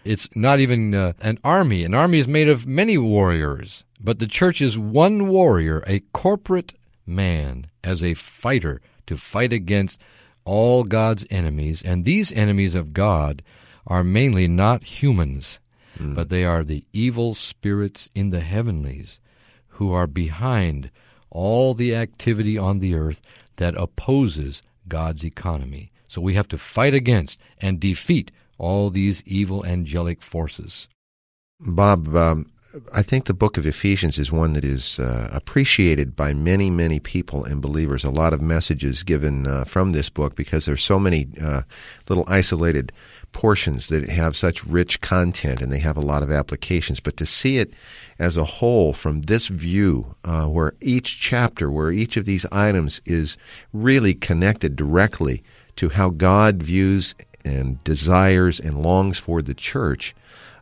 It's 0.06 0.30
not 0.36 0.60
even 0.60 0.94
uh, 0.94 1.14
an 1.22 1.40
army. 1.44 1.84
An 1.84 1.96
army 1.96 2.20
is 2.20 2.28
made 2.28 2.48
of 2.48 2.68
many 2.68 2.98
warriors, 2.98 3.84
but 4.00 4.20
the 4.20 4.28
church 4.28 4.62
is 4.62 4.78
one 4.78 5.28
warrior, 5.28 5.84
a 5.88 6.02
corporate 6.14 6.74
man, 7.08 7.68
as 7.84 8.04
a 8.04 8.14
fighter 8.14 8.82
to 9.08 9.18
fight 9.18 9.52
against 9.52 10.02
all 10.46 10.84
God's 10.84 11.26
enemies. 11.32 11.82
And 11.84 12.06
these 12.06 12.32
enemies 12.32 12.76
of 12.76 12.94
God 12.94 13.42
are 13.88 14.04
mainly 14.04 14.48
not 14.48 14.84
humans, 14.84 15.60
Mm. 15.98 16.14
but 16.14 16.28
they 16.28 16.44
are 16.44 16.64
the 16.66 16.84
evil 16.92 17.34
spirits 17.34 18.10
in 18.14 18.30
the 18.30 18.42
heavenlies 18.42 19.18
who 19.80 19.94
are 19.94 20.08
behind 20.08 20.92
all 21.30 21.74
the 21.74 21.96
activity 21.96 22.58
on 22.58 22.80
the 22.80 22.96
earth 22.96 23.22
that 23.56 23.76
opposes 23.78 24.62
God's 24.90 25.24
economy. 25.24 25.92
So 26.10 26.20
we 26.20 26.34
have 26.34 26.50
to 26.50 26.58
fight 26.58 26.94
against 26.94 27.40
and 27.62 27.80
defeat 27.80 28.30
all 28.58 28.90
these 28.90 29.24
evil 29.26 29.66
angelic 29.66 30.22
forces. 30.22 30.88
Bob, 31.60 32.16
um, 32.16 32.52
I 32.94 33.02
think 33.04 33.26
the 33.26 33.34
book 33.34 33.58
of 33.58 33.66
Ephesians 33.66 34.20
is 34.20 34.32
one 34.32 34.54
that 34.54 34.66
is 34.66 35.00
uh, 35.00 35.30
appreciated 35.32 36.16
by 36.16 36.34
many, 36.34 36.70
many 36.70 37.00
people 37.00 37.46
and 37.46 37.62
believers. 37.62 38.04
A 38.04 38.10
lot 38.10 38.34
of 38.34 38.42
messages 38.42 39.04
given 39.04 39.48
uh, 39.48 39.64
from 39.64 39.92
this 39.92 40.10
book 40.10 40.36
because 40.36 40.66
there's 40.66 40.84
so 40.84 41.00
many 41.00 41.28
uh, 41.42 41.62
little 42.10 42.26
isolated 42.28 42.92
portions 43.32 43.88
that 43.88 44.10
have 44.10 44.36
such 44.36 44.66
rich 44.66 45.00
content 45.00 45.62
and 45.62 45.72
they 45.72 45.80
have 45.80 45.98
a 45.98 46.02
lot 46.02 46.24
of 46.24 46.32
applications. 46.32 47.00
But 47.00 47.18
to 47.18 47.26
see 47.26 47.58
it 47.58 47.74
as 48.20 48.36
a 48.36 48.46
whole 48.46 48.92
from 48.92 49.22
this 49.22 49.48
view, 49.48 50.16
uh, 50.26 50.48
where 50.48 50.74
each 50.82 51.20
chapter, 51.20 51.72
where 51.72 51.92
each 51.92 52.18
of 52.18 52.26
these 52.26 52.46
items 52.52 53.02
is 53.06 53.38
really 53.72 54.14
connected 54.14 54.76
directly 54.76 55.44
to 55.78 55.90
how 55.90 56.10
God 56.10 56.62
views 56.62 57.16
and 57.46 57.82
desires 57.84 58.60
and 58.60 58.82
longs 58.82 59.18
for 59.18 59.42
the 59.42 59.54
church 59.54 60.14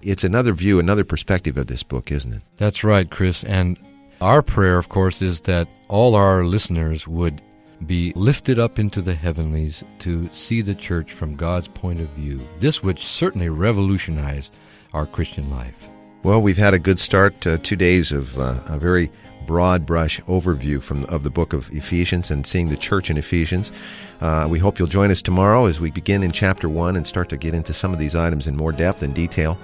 it's 0.05 0.23
another 0.23 0.53
view, 0.53 0.79
another 0.79 1.03
perspective 1.03 1.57
of 1.57 1.67
this 1.67 1.83
book, 1.83 2.11
isn't 2.11 2.33
it? 2.33 2.41
That's 2.57 2.83
right, 2.83 3.09
Chris. 3.09 3.43
And 3.43 3.77
our 4.21 4.41
prayer, 4.41 4.77
of 4.77 4.89
course, 4.89 5.21
is 5.21 5.41
that 5.41 5.67
all 5.87 6.15
our 6.15 6.43
listeners 6.43 7.07
would 7.07 7.41
be 7.85 8.13
lifted 8.15 8.59
up 8.59 8.79
into 8.79 9.01
the 9.01 9.13
heavenlies 9.13 9.83
to 9.99 10.27
see 10.29 10.61
the 10.61 10.75
church 10.75 11.11
from 11.11 11.35
God's 11.35 11.67
point 11.67 11.99
of 11.99 12.09
view. 12.09 12.39
This 12.59 12.83
would 12.83 12.99
certainly 12.99 13.49
revolutionize 13.49 14.51
our 14.93 15.05
Christian 15.05 15.49
life. 15.49 15.89
Well, 16.21 16.41
we've 16.41 16.57
had 16.57 16.73
a 16.73 16.79
good 16.79 16.99
start. 16.99 17.45
Uh, 17.45 17.57
two 17.57 17.75
days 17.75 18.11
of 18.13 18.37
uh, 18.39 18.59
a 18.67 18.77
very 18.77 19.11
broad 19.45 19.85
brush 19.85 20.19
overview 20.21 20.81
from 20.81 21.05
of 21.05 21.23
the 21.23 21.29
book 21.29 21.53
of 21.53 21.71
Ephesians 21.71 22.31
and 22.31 22.45
seeing 22.45 22.69
the 22.69 22.77
church 22.77 23.09
in 23.09 23.17
Ephesians. 23.17 23.71
Uh, 24.21 24.47
we 24.49 24.59
hope 24.59 24.79
you'll 24.79 24.87
join 24.87 25.11
us 25.11 25.21
tomorrow 25.21 25.65
as 25.65 25.79
we 25.79 25.91
begin 25.91 26.23
in 26.23 26.31
chapter 26.31 26.69
one 26.69 26.95
and 26.95 27.05
start 27.05 27.29
to 27.29 27.37
get 27.37 27.53
into 27.53 27.73
some 27.73 27.93
of 27.93 27.99
these 27.99 28.15
items 28.15 28.47
in 28.47 28.55
more 28.55 28.71
depth 28.71 29.01
and 29.01 29.13
detail. 29.13 29.57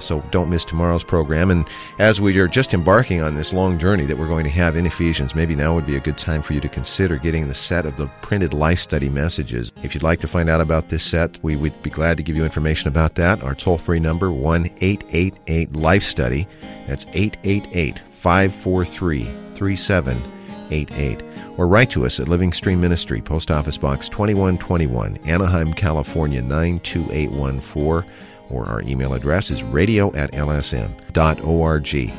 So 0.00 0.22
don't 0.30 0.50
miss 0.50 0.64
tomorrow's 0.64 1.04
program. 1.04 1.50
And 1.50 1.66
as 1.98 2.20
we 2.20 2.38
are 2.38 2.48
just 2.48 2.74
embarking 2.74 3.22
on 3.22 3.34
this 3.34 3.52
long 3.52 3.78
journey 3.78 4.04
that 4.06 4.18
we're 4.18 4.28
going 4.28 4.44
to 4.44 4.50
have 4.50 4.76
in 4.76 4.86
Ephesians, 4.86 5.34
maybe 5.34 5.54
now 5.54 5.74
would 5.74 5.86
be 5.86 5.96
a 5.96 6.00
good 6.00 6.18
time 6.18 6.42
for 6.42 6.52
you 6.52 6.60
to 6.60 6.68
consider 6.68 7.16
getting 7.16 7.48
the 7.48 7.54
set 7.54 7.86
of 7.86 7.96
the 7.96 8.06
printed 8.22 8.54
life 8.54 8.80
study 8.80 9.08
messages. 9.08 9.72
If 9.82 9.94
you'd 9.94 10.02
like 10.02 10.20
to 10.20 10.28
find 10.28 10.50
out 10.50 10.60
about 10.60 10.88
this 10.88 11.04
set, 11.04 11.42
we 11.42 11.56
would 11.56 11.80
be 11.82 11.90
glad 11.90 12.16
to 12.16 12.22
give 12.22 12.36
you 12.36 12.44
information 12.44 12.88
about 12.88 13.14
that. 13.16 13.42
Our 13.42 13.54
toll 13.54 13.78
free 13.78 14.00
number, 14.00 14.30
one 14.30 14.70
eight 14.80 15.04
eight 15.12 15.34
eight 15.46 15.74
Life 15.74 16.02
Study. 16.02 16.46
That's 16.86 17.06
888 17.12 18.13
543 18.24 19.24
3788. 19.54 21.22
Or 21.58 21.68
write 21.68 21.90
to 21.90 22.06
us 22.06 22.18
at 22.18 22.26
Living 22.26 22.54
Stream 22.54 22.80
Ministry, 22.80 23.20
Post 23.20 23.50
Office 23.50 23.76
Box 23.76 24.08
2121, 24.08 25.18
Anaheim, 25.26 25.74
California 25.74 26.40
92814 26.40 28.10
or 28.50 28.66
our 28.66 28.80
email 28.82 29.12
address 29.12 29.50
is 29.50 29.62
radio 29.62 30.14
at 30.14 30.32
lsm.org. 30.32 32.12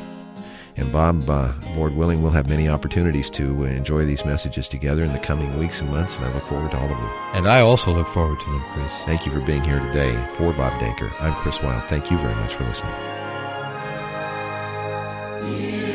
And 0.78 0.92
Bob, 0.92 1.28
uh, 1.28 1.52
Lord 1.74 1.96
willing, 1.96 2.22
we'll 2.22 2.32
have 2.32 2.48
many 2.48 2.68
opportunities 2.68 3.30
to 3.30 3.64
enjoy 3.64 4.04
these 4.04 4.24
messages 4.24 4.68
together 4.68 5.02
in 5.02 5.12
the 5.12 5.18
coming 5.18 5.58
weeks 5.58 5.80
and 5.80 5.90
months, 5.90 6.16
and 6.16 6.26
I 6.26 6.34
look 6.34 6.44
forward 6.44 6.70
to 6.70 6.78
all 6.78 6.84
of 6.84 6.90
them. 6.90 7.10
And 7.32 7.48
I 7.48 7.60
also 7.60 7.92
look 7.92 8.06
forward 8.06 8.38
to 8.38 8.50
them, 8.50 8.62
Chris. 8.72 8.92
Thank 9.06 9.26
you 9.26 9.32
for 9.32 9.40
being 9.40 9.64
here 9.64 9.80
today. 9.80 10.14
For 10.36 10.52
Bob 10.52 10.78
Danker, 10.80 11.10
I'm 11.20 11.34
Chris 11.34 11.62
Wild. 11.62 11.82
Thank 11.84 12.10
you 12.10 12.18
very 12.18 12.34
much 12.34 12.54
for 12.54 12.64
listening. 12.64 12.92
Dear 15.46 15.85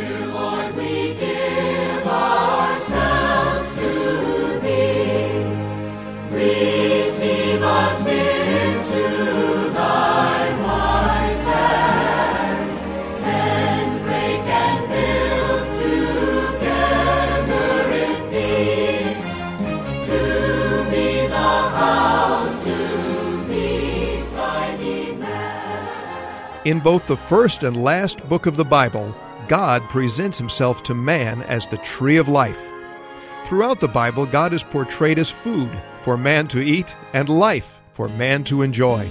In 26.72 26.80
both 26.80 27.06
the 27.06 27.18
first 27.18 27.64
and 27.64 27.84
last 27.84 28.26
book 28.30 28.46
of 28.46 28.56
the 28.56 28.64
Bible, 28.64 29.14
God 29.50 29.84
presents 29.90 30.38
himself 30.38 30.84
to 30.84 30.94
man 30.96 31.42
as 31.42 31.68
the 31.68 31.76
tree 31.80 32.16
of 32.16 32.30
life. 32.30 32.72
Throughout 33.44 33.82
the 33.82 33.90
Bible, 33.90 34.26
God 34.26 34.54
is 34.54 34.64
portrayed 34.64 35.20
as 35.20 35.30
food 35.30 35.70
for 36.04 36.16
man 36.16 36.48
to 36.48 36.62
eat 36.62 36.96
and 37.12 37.28
life 37.28 37.82
for 37.92 38.08
man 38.08 38.46
to 38.46 38.62
enjoy. 38.62 39.06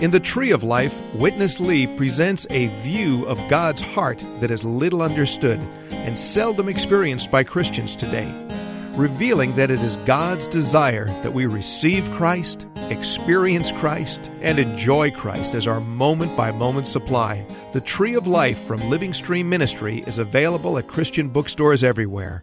In 0.00 0.10
The 0.10 0.18
Tree 0.18 0.50
of 0.50 0.62
Life, 0.62 0.98
Witness 1.14 1.60
Lee 1.60 1.86
presents 1.86 2.46
a 2.48 2.68
view 2.80 3.26
of 3.26 3.50
God's 3.50 3.82
heart 3.82 4.24
that 4.40 4.50
is 4.50 4.64
little 4.64 5.02
understood 5.02 5.60
and 5.90 6.18
seldom 6.18 6.70
experienced 6.70 7.30
by 7.30 7.44
Christians 7.44 7.96
today, 7.96 8.32
revealing 8.98 9.54
that 9.54 9.70
it 9.70 9.80
is 9.80 9.96
God's 9.98 10.48
desire 10.48 11.06
that 11.22 11.32
we 11.32 11.46
receive 11.46 12.10
Christ, 12.10 12.66
experience 12.90 13.70
Christ, 13.70 14.28
and 14.40 14.58
enjoy 14.58 15.12
Christ 15.12 15.54
as 15.54 15.68
our 15.68 15.80
moment 15.80 16.36
by 16.36 16.50
moment 16.50 16.88
supply. 16.88 17.46
The 17.72 17.80
Tree 17.80 18.14
of 18.14 18.26
Life 18.26 18.58
from 18.58 18.90
Living 18.90 19.14
Stream 19.14 19.48
Ministry 19.48 20.00
is 20.00 20.18
available 20.18 20.78
at 20.78 20.88
Christian 20.88 21.28
bookstores 21.28 21.84
everywhere. 21.84 22.42